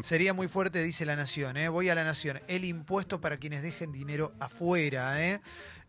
Sería 0.03 0.33
muy 0.33 0.47
fuerte, 0.47 0.81
dice 0.81 1.05
la 1.05 1.15
Nación. 1.15 1.55
¿eh? 1.57 1.69
Voy 1.69 1.89
a 1.89 1.95
la 1.95 2.03
Nación. 2.03 2.41
El 2.47 2.65
impuesto 2.65 3.21
para 3.21 3.37
quienes 3.37 3.61
dejen 3.61 3.91
dinero 3.91 4.31
afuera. 4.39 5.23
¿eh? 5.23 5.39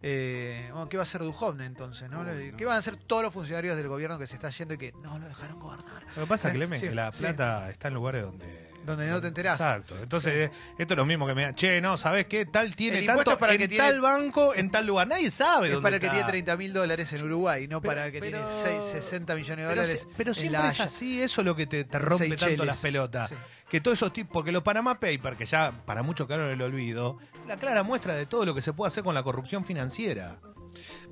Eh, 0.03 0.69
bueno, 0.73 0.89
¿Qué 0.91 0.99
va 0.99 1.03
a 1.03 1.05
hacer 1.05 1.23
Duhovne 1.23 1.65
entonces? 1.65 2.11
¿no? 2.11 2.21
Uy, 2.21 2.51
no. 2.51 2.57
¿Qué 2.57 2.65
van 2.67 2.77
a 2.77 2.79
hacer 2.79 2.97
todos 2.97 3.23
los 3.23 3.33
funcionarios 3.33 3.77
del 3.77 3.89
gobierno 3.89 4.19
que 4.19 4.27
se 4.27 4.35
está 4.35 4.51
yendo 4.51 4.75
y 4.75 4.79
que 4.79 4.93
no 5.03 5.19
lo 5.19 5.27
dejaron 5.27 5.59
gobernar? 5.59 6.03
Lo 6.17 6.23
que 6.23 6.29
pasa, 6.29 6.53
Clemen, 6.53 6.79
sí, 6.79 6.89
que 6.89 6.95
la 6.95 7.13
sí. 7.13 7.19
plata 7.19 7.71
está 7.71 7.89
en 7.89 7.95
lugares 7.95 8.23
donde 8.23 8.70
Donde 8.85 9.09
no 9.09 9.21
te 9.21 9.29
enterás. 9.29 9.61
Exacto. 9.61 9.95
Entonces, 10.03 10.51
esto 10.79 10.95
es 10.95 10.97
lo 10.97 11.05
mismo 11.05 11.27
que 11.27 11.35
me 11.35 11.43
da, 11.43 11.55
che, 11.55 11.81
no, 11.81 11.97
¿sabes 11.97 12.27
qué? 12.27 12.47
Tal 12.47 12.75
tiene 12.75 12.99
El 12.99 13.05
impuesto 13.05 13.25
tanto 13.25 13.31
es 13.33 13.37
para 13.39 13.53
el 13.53 13.57
en 13.61 13.63
que 13.63 13.69
tiene- 13.69 13.85
tal 13.91 14.01
banco, 14.01 14.55
en 14.55 14.71
tal 14.71 14.87
lugar. 14.87 15.07
Nadie 15.07 15.31
sabe 15.31 15.67
Es 15.69 15.73
dónde 15.75 15.83
para 15.83 15.97
el 15.97 16.01
que 16.01 16.07
está. 16.07 16.17
tiene 16.17 16.29
30 16.31 16.57
mil 16.57 16.73
dólares 16.73 17.13
en 17.13 17.25
Uruguay, 17.25 17.69
no 17.69 17.81
Pero- 17.81 17.91
para 17.91 18.07
el 18.07 18.13
que 18.13 18.21
pero- 18.21 18.39
tiene 18.39 18.47
seis- 18.63 18.83
60 18.93 19.35
millones 19.35 19.67
de 19.67 19.71
Pero, 19.71 19.83
dólares. 19.83 20.01
si- 20.09 20.15
pero 20.17 20.31
en 20.31 20.35
siempre 20.35 20.61
La 20.61 20.69
es 20.71 20.75
Haya. 20.77 20.85
así, 20.87 21.23
eso 21.23 21.41
es 21.43 21.45
lo 21.47 21.55
que 21.55 21.67
te, 21.67 21.85
te 21.85 21.99
rompe 21.99 22.25
Seychelles. 22.25 22.49
tanto 22.49 22.65
las 22.65 22.77
pelotas. 22.79 23.29
Sí. 23.31 23.37
Que 23.69 23.81
todos 23.81 23.99
esos 23.99 24.13
tipos, 24.13 24.33
porque 24.33 24.51
los 24.51 24.63
Panama 24.65 24.95
Papers, 24.99 25.37
que 25.37 25.47
ya 25.47 25.73
para 25.87 26.03
muchos 26.03 26.27
quedaron 26.27 26.47
en 26.47 26.53
el 26.55 26.63
olvido, 26.63 27.19
la 27.47 27.57
clara 27.57 27.83
muestra 27.85 28.15
de 28.15 28.27
todo 28.27 28.45
lo 28.45 28.53
que 28.55 28.63
se 28.63 28.73
puede 28.73 28.89
hacer 28.89 29.05
con 29.05 29.15
la 29.15 29.23
corrupción 29.23 29.65
financiera. 29.65 30.39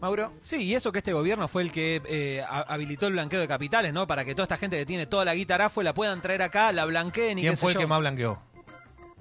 Mauro. 0.01 0.33
Sí, 0.43 0.63
y 0.63 0.75
eso 0.75 0.93
que 0.93 0.99
este 0.99 1.13
gobierno 1.13 1.49
fue 1.49 1.63
el 1.63 1.73
que 1.73 2.01
eh, 2.07 2.43
ha- 2.49 2.63
habilitó 2.73 3.07
el 3.07 3.15
blanqueo 3.15 3.41
de 3.41 3.49
capitales, 3.49 3.93
¿no? 3.93 4.07
Para 4.07 4.25
que 4.25 4.35
toda 4.35 4.45
esta 4.45 4.57
gente 4.57 4.77
que 4.79 4.87
tiene 4.87 5.07
toda 5.07 5.25
la 5.25 5.35
guitarra 5.35 5.69
fue 5.69 5.85
la 5.85 5.95
puedan 5.95 6.21
traer 6.23 6.43
acá, 6.43 6.71
la 6.73 6.85
blanqueen 6.85 7.39
y 7.39 7.43
¿Quién 7.43 7.53
qué 7.53 7.57
sé 7.57 7.61
fue 7.63 7.71
el 7.73 7.75
yo. 7.75 7.81
que 7.81 7.87
más 7.87 7.99
blanqueó? 8.01 8.41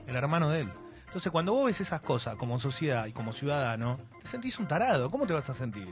El 0.06 0.16
hermano 0.16 0.50
de 0.50 0.62
él. 0.62 0.72
Entonces, 1.06 1.32
cuando 1.32 1.54
vos 1.54 1.66
ves 1.66 1.80
esas 1.82 2.02
cosas 2.02 2.36
como 2.36 2.60
sociedad 2.60 3.06
y 3.06 3.14
como 3.14 3.32
ciudadano, 3.32 3.98
te 4.22 4.28
sentís 4.28 4.60
un 4.60 4.68
tarado. 4.68 5.10
¿Cómo 5.10 5.26
te 5.26 5.34
vas 5.34 5.50
a 5.50 5.54
sentir? 5.54 5.88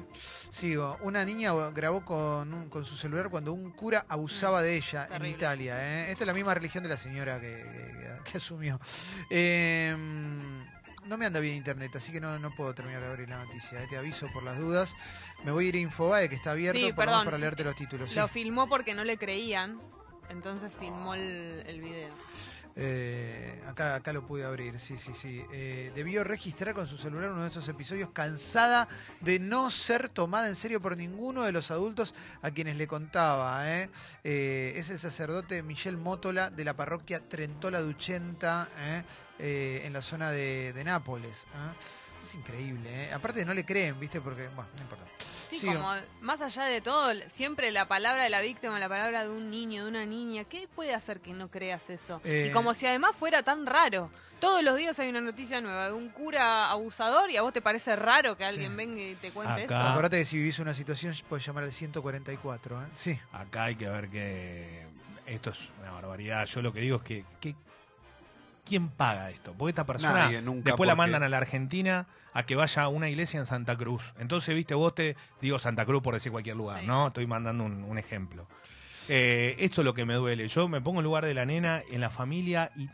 Sigo. 0.52 0.98
Una 1.02 1.24
niña 1.24 1.54
grabó 1.72 2.04
con, 2.04 2.54
un- 2.54 2.70
con 2.70 2.86
su 2.86 2.98
celular 2.98 3.30
cuando 3.30 3.54
un 3.54 3.72
cura 3.72 4.06
abusaba 4.10 4.62
de 4.62 4.76
ella 4.76 5.08
en 5.14 5.26
Italia. 5.26 5.78
¿eh? 6.06 6.12
Esta 6.12 6.26
es 6.26 6.28
la 6.28 6.34
misma 6.34 6.54
religión 6.54 6.84
de 6.84 6.90
la 6.90 6.98
señora 6.98 7.40
que, 7.40 7.48
que- 7.48 8.32
que 8.32 8.38
asumió. 8.38 8.80
Eh, 9.30 9.96
no 11.06 11.18
me 11.18 11.26
anda 11.26 11.40
bien 11.40 11.56
internet, 11.56 11.96
así 11.96 12.12
que 12.12 12.20
no, 12.22 12.38
no 12.40 12.52
puedo 12.56 12.74
terminar 12.74 13.02
de 13.02 13.08
abrir 13.08 13.30
la 13.30 13.44
noticia. 13.44 13.82
¿eh? 13.84 13.88
Te 13.90 13.98
aviso 13.98 14.28
por 14.34 14.44
las 14.44 14.58
dudas. 14.58 14.94
Me 15.44 15.52
voy 15.52 15.66
a 15.66 15.70
ir 15.70 15.76
a 15.76 15.80
Infobae, 15.80 16.30
que 16.30 16.36
está 16.36 16.52
abierto, 16.52 16.80
Sí, 16.80 16.88
por 16.94 17.06
perdón. 17.06 17.26
para 17.26 17.38
leerte 17.38 17.64
los 17.64 17.76
títulos. 17.76 18.10
sí. 18.10 18.16
Lo 18.20 18.28
filmó 18.28 18.68
porque 18.68 18.94
no 18.94 19.04
le 19.04 19.18
creían, 19.18 19.80
entonces 20.30 20.72
filmó 20.80 21.14
el, 21.14 21.64
el 21.68 21.82
video. 21.82 22.14
Eh, 22.78 23.64
acá, 23.68 23.96
acá 23.96 24.12
lo 24.12 24.28
pude 24.28 24.44
abrir, 24.44 24.80
sí, 24.80 24.98
sí, 24.98 25.14
sí. 25.14 25.42
Eh, 25.54 25.92
debió 25.96 26.26
registrar 26.26 26.74
con 26.74 26.88
su 26.88 26.98
celular 26.98 27.32
uno 27.32 27.44
de 27.44 27.48
esos 27.48 27.68
episodios 27.70 28.10
cansada 28.12 28.90
de 29.22 29.40
no 29.40 29.72
ser 29.72 30.10
tomada 30.10 30.50
en 30.50 30.56
serio 30.56 30.82
por 30.82 30.98
ninguno 30.98 31.44
de 31.44 31.54
los 31.54 31.72
adultos 31.72 32.14
a 32.42 32.52
quienes 32.52 32.76
le 32.76 32.88
contaba. 32.88 33.72
¿eh? 33.72 33.90
Eh, 34.24 34.74
es 34.76 34.90
el 34.90 35.00
sacerdote 35.00 35.64
Michel 35.64 35.98
Mótola 35.98 36.50
de 36.50 36.66
la 36.66 36.76
parroquia 36.76 37.22
Trentola 37.22 37.80
Duchenta 37.80 38.68
¿eh? 38.78 39.04
Eh, 39.40 39.82
en 39.86 39.94
la 39.94 40.02
zona 40.02 40.32
de 40.32 40.82
Nápoles. 40.84 41.46
¿Eh? 42.36 42.40
Increíble, 42.40 43.06
¿eh? 43.06 43.14
aparte 43.14 43.46
no 43.46 43.54
le 43.54 43.66
creen, 43.66 44.00
¿viste? 44.00 44.22
Porque, 44.22 44.48
bueno, 44.50 44.70
no 44.76 44.82
importa. 44.82 45.06
Sí, 45.48 45.60
Sigo. 45.60 45.74
como 45.74 45.94
más 46.22 46.42
allá 46.42 46.64
de 46.66 46.82
todo, 46.82 47.14
siempre 47.28 47.72
la 47.72 47.88
palabra 47.88 48.24
de 48.24 48.30
la 48.30 48.42
víctima, 48.42 48.80
la 48.80 48.90
palabra 48.90 49.24
de 49.24 49.30
un 49.30 49.52
niño, 49.52 49.84
de 49.84 49.90
una 49.92 50.06
niña, 50.06 50.44
¿qué 50.44 50.68
puede 50.74 50.94
hacer 50.94 51.20
que 51.20 51.34
no 51.34 51.50
creas 51.50 51.90
eso? 51.92 52.20
Eh. 52.24 52.48
Y 52.50 52.52
como 52.52 52.74
si 52.74 52.88
además 52.88 53.12
fuera 53.18 53.44
tan 53.44 53.66
raro. 53.66 54.10
Todos 54.40 54.64
los 54.64 54.76
días 54.76 55.00
hay 55.00 55.10
una 55.10 55.22
noticia 55.22 55.62
nueva 55.62 55.86
de 55.88 55.94
un 55.94 56.10
cura 56.10 56.70
abusador 56.70 57.32
y 57.32 57.38
a 57.38 57.42
vos 57.42 57.54
te 57.54 57.62
parece 57.62 57.96
raro 57.96 58.36
que 58.36 58.44
alguien 58.44 58.76
venga 58.76 59.02
y 59.02 59.16
te 59.16 59.32
cuente 59.32 59.64
eso. 59.64 59.78
Acordate 59.78 60.18
que 60.20 60.26
si 60.26 60.38
vivís 60.38 60.60
una 60.60 60.74
situación 60.74 61.14
puedes 61.30 61.46
llamar 61.46 61.64
al 61.64 61.72
144, 61.72 62.84
¿eh? 62.84 62.88
Sí. 62.94 63.20
Acá 63.32 63.66
hay 63.66 63.76
que 63.76 63.88
ver 63.88 64.10
que 64.10 64.84
esto 65.26 65.52
es 65.52 65.70
una 65.80 65.92
barbaridad. 65.92 66.46
Yo 66.48 66.62
lo 66.62 66.74
que 66.74 66.82
digo 66.82 66.98
es 66.98 67.04
que, 67.04 67.26
que- 67.40 67.56
¿quién 68.66 68.90
paga 68.90 69.30
esto? 69.30 69.54
Porque 69.58 69.70
esta 69.70 69.86
persona 69.86 70.14
Nadie, 70.26 70.42
nunca, 70.42 70.72
después 70.72 70.88
la 70.88 70.94
porque- 70.96 70.98
mandan 71.12 71.24
a 71.24 71.30
la 71.30 71.38
Argentina 71.38 72.08
a 72.34 72.44
que 72.46 72.56
vaya 72.56 72.84
a 72.84 72.88
una 72.90 73.08
iglesia 73.10 73.40
en 73.40 73.46
Santa 73.46 73.78
Cruz. 73.78 74.14
Entonces, 74.20 74.54
viste, 74.56 74.74
vos 74.74 74.94
te 74.96 75.16
digo 75.40 75.58
Santa 75.60 75.86
Cruz 75.86 76.02
por 76.04 76.14
decir 76.16 76.32
cualquier 76.32 76.58
lugar, 76.58 76.82
Sí. 76.82 76.88
¿no? 76.88 77.08
Estoy 77.08 77.28
mandando 77.28 77.64
un, 77.64 77.84
un 77.86 77.98
ejemplo. 77.98 78.48
Eh, 79.08 79.56
esto 79.60 79.82
es 79.82 79.86
lo 79.86 79.94
que 79.94 80.04
me 80.06 80.16
duele. 80.16 80.48
Yo 80.48 80.68
me 80.68 80.82
pongo 80.82 81.00
en 81.00 81.04
lugar 81.06 81.26
de 81.26 81.34
la 81.34 81.46
nena, 81.46 81.84
en 81.92 82.02
la 82.02 82.10
familia 82.10 82.72
y, 82.76 82.90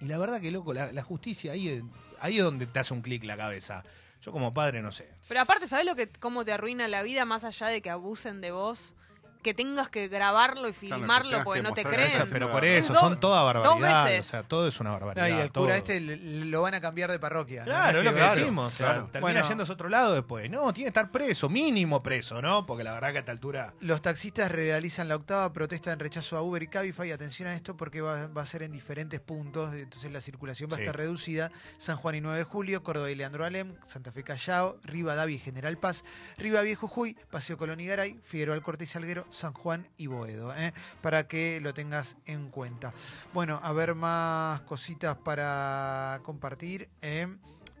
y 0.00 0.06
la 0.06 0.18
verdad 0.18 0.40
que 0.40 0.50
loco, 0.50 0.74
la, 0.74 0.90
la 0.92 1.02
justicia 1.02 1.52
ahí, 1.52 1.68
es- 1.68 1.82
ahí 2.20 2.38
es 2.38 2.42
donde 2.44 2.66
te 2.66 2.78
hace 2.80 2.92
un 2.92 3.00
clic 3.02 3.24
la 3.24 3.36
cabeza. 3.36 3.84
Yo 4.22 4.30
como 4.32 4.52
padre 4.52 4.82
no 4.82 4.92
sé. 4.92 5.08
Pero 5.28 5.40
aparte, 5.40 5.66
¿sabes 5.66 5.84
lo 5.86 5.96
que 5.96 6.08
cómo 6.08 6.44
te 6.44 6.52
arruina 6.52 6.86
la 6.88 7.02
vida 7.02 7.24
más 7.24 7.44
allá 7.44 7.68
de 7.68 7.80
que 7.80 7.90
abusen 7.90 8.40
de 8.40 8.50
vos? 8.52 8.94
Que 9.42 9.54
tengas 9.54 9.88
que 9.88 10.06
grabarlo 10.08 10.68
y 10.68 10.72
filmarlo 10.72 11.42
porque 11.42 11.60
que 11.60 11.68
no 11.68 11.74
te 11.74 11.82
creen. 11.84 12.08
eso, 12.12 12.24
Pero 12.30 12.50
por 12.52 12.64
eso, 12.64 12.94
son 12.94 13.18
dos 13.20 13.32
barbaridades. 13.44 14.04
veces. 14.20 14.28
O 14.28 14.30
sea, 14.30 14.42
todo 14.44 14.68
es 14.68 14.78
una 14.80 14.90
No, 14.90 15.00
barbaridad. 15.00 15.36
y 15.38 15.40
el 15.40 15.50
todo. 15.50 15.64
cura 15.64 15.76
este 15.76 16.00
lo 16.00 16.62
van 16.62 16.74
a 16.74 16.80
cambiar 16.80 17.10
de 17.10 17.18
parroquia. 17.18 17.60
¿no? 17.60 17.64
Claro, 17.66 17.98
es 17.98 18.04
No 18.04 18.10
lo 18.10 18.16
que 18.16 18.22
claro, 18.22 18.34
decimos. 18.40 18.72
o 18.72 18.76
sea, 18.76 18.86
claro. 18.86 19.00
termina 19.10 19.20
Bueno, 19.20 19.48
yéndose 19.48 19.72
a 19.72 19.74
otro 19.74 19.88
lado 19.88 20.14
después. 20.14 20.48
No, 20.50 20.72
tiene 20.72 20.84
que 20.86 20.88
estar 20.88 21.10
preso, 21.10 21.48
mínimo 21.48 22.02
preso, 22.02 22.40
¿no? 22.40 22.64
Porque 22.66 22.84
la 22.84 22.92
verdad 22.92 23.10
que 23.10 23.16
a 23.16 23.20
esta 23.20 23.32
altura. 23.32 23.74
Los 23.80 24.00
taxistas 24.02 24.50
realizan 24.52 25.08
la 25.08 25.16
octava 25.16 25.52
protesta 25.52 25.92
en 25.92 25.98
rechazo 25.98 26.36
a 26.36 26.42
Uber 26.42 26.62
y 26.62 26.68
Cabify. 26.68 27.10
Atención 27.10 27.48
a 27.48 27.54
esto 27.54 27.76
porque 27.76 28.00
va, 28.00 28.28
va 28.28 28.42
a 28.42 28.46
ser 28.46 28.62
en 28.62 28.70
diferentes 28.72 29.18
puntos, 29.20 29.74
entonces 29.74 30.12
la 30.12 30.20
circulación 30.20 30.70
va 30.70 30.74
a 30.74 30.76
Sí. 30.76 30.82
estar 30.84 30.96
reducida. 30.96 31.50
San 31.78 31.96
Juan 31.96 32.14
y 32.14 32.20
9 32.20 32.38
de 32.38 32.44
Julio, 32.44 32.82
Córdoba 32.84 33.10
y 33.10 33.14
Leandro 33.16 33.44
Alem, 33.44 33.74
Santa 33.86 34.12
Fe 34.12 34.22
Callao, 34.22 34.78
Rivadavia 34.84 35.34
y 35.34 35.38
General 35.40 35.76
Paz, 35.78 36.04
Rivadavia 36.38 36.72
y 36.72 36.74
Jujuy, 36.76 37.16
Paseo 37.30 37.56
Colón 37.58 37.80
y 37.80 37.86
Garay, 37.86 38.20
Figueroa 38.22 38.54
Alcorte 38.54 38.84
y 38.84 38.86
Salguero, 38.86 39.26
San 39.32 39.52
Juan 39.52 39.88
y 39.96 40.06
Boedo. 40.06 40.54
¿eh? 40.54 40.72
Para 41.00 41.26
que 41.26 41.60
lo 41.60 41.74
tengas 41.74 42.16
en 42.26 42.50
cuenta. 42.50 42.92
Bueno, 43.32 43.58
a 43.62 43.72
ver 43.72 43.94
más 43.94 44.60
cositas 44.62 45.16
para 45.16 46.20
compartir. 46.22 46.88
¿eh? 47.00 47.28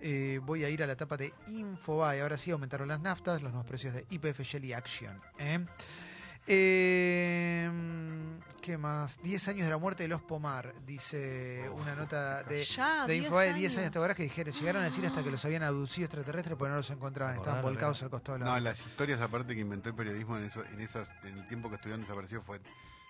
Eh, 0.04 0.40
voy 0.42 0.64
a 0.64 0.68
ir 0.68 0.82
a 0.82 0.86
la 0.86 0.94
etapa 0.94 1.16
de 1.16 1.32
Infobae. 1.46 2.22
Ahora 2.22 2.36
sí 2.36 2.50
aumentaron 2.50 2.88
las 2.88 3.00
naftas, 3.00 3.40
los 3.40 3.52
nuevos 3.52 3.68
precios 3.68 3.94
de 3.94 4.04
IPF 4.10 4.40
Shell 4.40 4.74
Action. 4.74 5.20
¿eh? 5.38 5.64
Eh, 6.46 7.70
¿Qué 8.60 8.78
más? 8.78 9.20
10 9.22 9.48
años 9.48 9.64
de 9.64 9.70
la 9.70 9.78
muerte 9.78 10.04
de 10.04 10.08
los 10.08 10.22
Pomar, 10.22 10.72
dice 10.86 11.68
una 11.70 11.96
nota 11.96 12.44
de, 12.44 12.62
Ya, 12.62 13.06
de 13.06 13.14
10 13.14 13.24
Infobae. 13.24 13.54
10 13.54 13.78
años. 13.78 13.90
¿te 13.90 13.98
acordás 13.98 14.16
que 14.16 14.22
dijeron, 14.22 14.54
llegaron 14.54 14.82
a 14.82 14.84
decir 14.84 15.04
hasta 15.04 15.24
que 15.24 15.32
los 15.32 15.44
habían 15.44 15.64
abducido 15.64 16.04
extraterrestres 16.06 16.56
porque 16.56 16.70
no 16.70 16.76
los 16.76 16.90
encontraban? 16.90 17.34
Estaban 17.34 17.60
volcados 17.62 18.02
al 18.04 18.10
costado 18.10 18.38
de 18.38 18.44
la 18.44 18.52
No, 18.52 18.60
las 18.60 18.78
historias 18.86 19.20
aparte 19.20 19.54
que 19.56 19.60
inventó 19.60 19.88
el 19.88 19.96
periodismo 19.96 20.36
en 20.36 20.44
eso, 20.44 20.64
en 20.64 20.80
esas, 20.80 21.10
en 21.24 21.38
el 21.38 21.48
tiempo 21.48 21.68
que 21.70 21.74
estuvieron 21.74 22.02
desaparecidos 22.02 22.44
fue. 22.44 22.60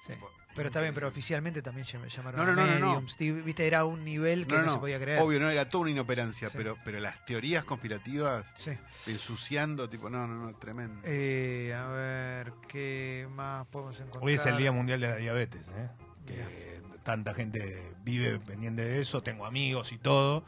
Sí. 0.07 0.15
Pero 0.55 0.67
está 0.69 0.83
bien, 0.83 0.93
pero 0.93 1.09
oficialmente 1.09 1.62
también 1.62 1.87
llam- 1.87 2.07
llamaron 2.09 2.38
No, 2.45 2.53
no, 2.55 2.61
a 2.61 2.67
no, 2.67 2.73
no, 2.75 2.79
no. 2.79 2.87
mediums. 2.91 3.17
Ti- 3.17 3.31
Viste, 3.31 3.67
era 3.67 3.87
un 3.87 4.05
nivel 4.05 4.47
que 4.47 4.59
no, 4.59 4.71
se 4.71 4.79
podía 4.79 5.01
creer. 5.01 5.21
Obvio, 5.23 5.41
no 5.41 5.49
era 5.49 5.67
toda 5.67 5.83
una 5.83 5.91
inoperancia, 5.93 6.51
Sí. 6.51 6.55
pero, 6.59 6.77
pero 6.85 7.01
las 7.01 7.25
teorías 7.25 7.65
conspirativas 7.65 8.45
Sí. 8.57 8.73
ensuciando, 9.07 9.88
tipo, 9.88 10.11
no, 10.11 10.27
no, 10.27 10.35
no, 10.35 10.55
tremendo. 10.59 11.01
Eh, 11.05 11.73
a 11.75 11.87
ver, 11.88 12.53
¿qué 12.69 13.27
más 13.31 13.67
podemos 13.69 13.99
encontrar? 14.01 14.25
Hoy 14.25 14.35
es 14.35 14.45
el 14.45 14.59
Día 14.59 14.73
Mundial 14.73 15.01
de 15.01 15.09
la 15.09 15.17
Diabetes, 15.17 15.67
¿eh? 15.69 15.88
Que 16.27 16.83
tanta 17.03 17.33
gente 17.33 17.95
vive 18.05 18.38
pendiente 18.38 18.85
de 18.85 19.01
eso, 19.01 19.23
tengo 19.23 19.47
amigos 19.47 19.93
y 19.93 19.99
todo. 19.99 20.45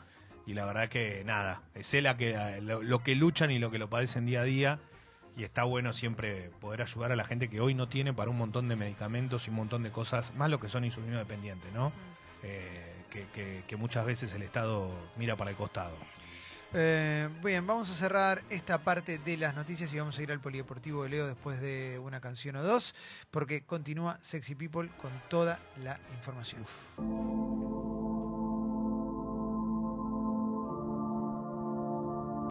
Y 0.47 0.53
la 0.53 0.67
verdad 0.67 0.91
que 0.91 1.25
nada, 1.25 1.63
sé 1.81 2.03
la 2.03 2.19
que, 2.19 2.61
lo, 2.61 2.83
lo 2.83 3.03
que 3.03 3.15
luchan 3.15 3.51
y 3.51 3.59
lo 3.59 3.71
que 3.71 3.79
lo 3.79 3.89
padecen 3.89 4.27
día 4.27 4.43
a 4.43 4.45
día. 4.45 4.81
Y 5.37 5.43
está 5.45 5.65
bueno 5.65 5.93
siempre 5.93 6.51
poder 6.61 6.83
ayudar 6.83 7.11
a 7.13 7.17
la 7.17 7.25
gente 7.25 7.49
que 7.49 7.61
hoy 7.61 7.75
no 7.75 7.89
tiene 7.89 8.13
para 8.13 8.31
un 8.31 8.39
montón 8.39 8.69
de 8.69 8.77
medicamentos 8.77 9.47
y 9.47 9.51
un 9.51 9.57
montón 9.57 9.83
de 9.83 9.91
cosas, 9.91 10.33
más 10.37 10.49
lo 10.49 10.61
que 10.61 10.69
son 10.69 10.85
insulino 10.85 11.19
dependientes, 11.19 11.73
¿no? 11.73 11.93
Eh, 12.43 12.95
que, 13.11 13.27
que- 13.35 13.65
que 13.67 13.77
muchas 13.77 14.05
veces 14.07 14.33
el 14.35 14.43
Estado 14.43 14.91
mira 15.17 15.35
para 15.37 15.51
el 15.51 15.57
costado. 15.57 15.97
Eh, 16.77 17.29
bien, 17.43 17.65
vamos 17.67 17.89
a 17.91 17.95
cerrar 17.95 18.43
esta 18.51 18.83
parte 18.83 19.19
de 19.19 19.37
las 19.37 19.55
noticias 19.55 19.93
y 19.95 19.99
vamos 19.99 20.19
a 20.19 20.23
ir 20.23 20.33
al 20.33 20.41
Polideportivo 20.41 21.05
de 21.05 21.09
Leo 21.09 21.27
después 21.27 21.61
de 21.61 22.01
una 22.03 22.21
canción 22.21 22.57
o 22.57 22.63
dos, 22.65 22.95
porque 23.31 23.63
continúa 23.65 24.19
Sexy 24.21 24.55
People 24.57 24.89
con 25.01 25.13
toda 25.29 25.61
la 25.85 26.01
información. 26.17 26.65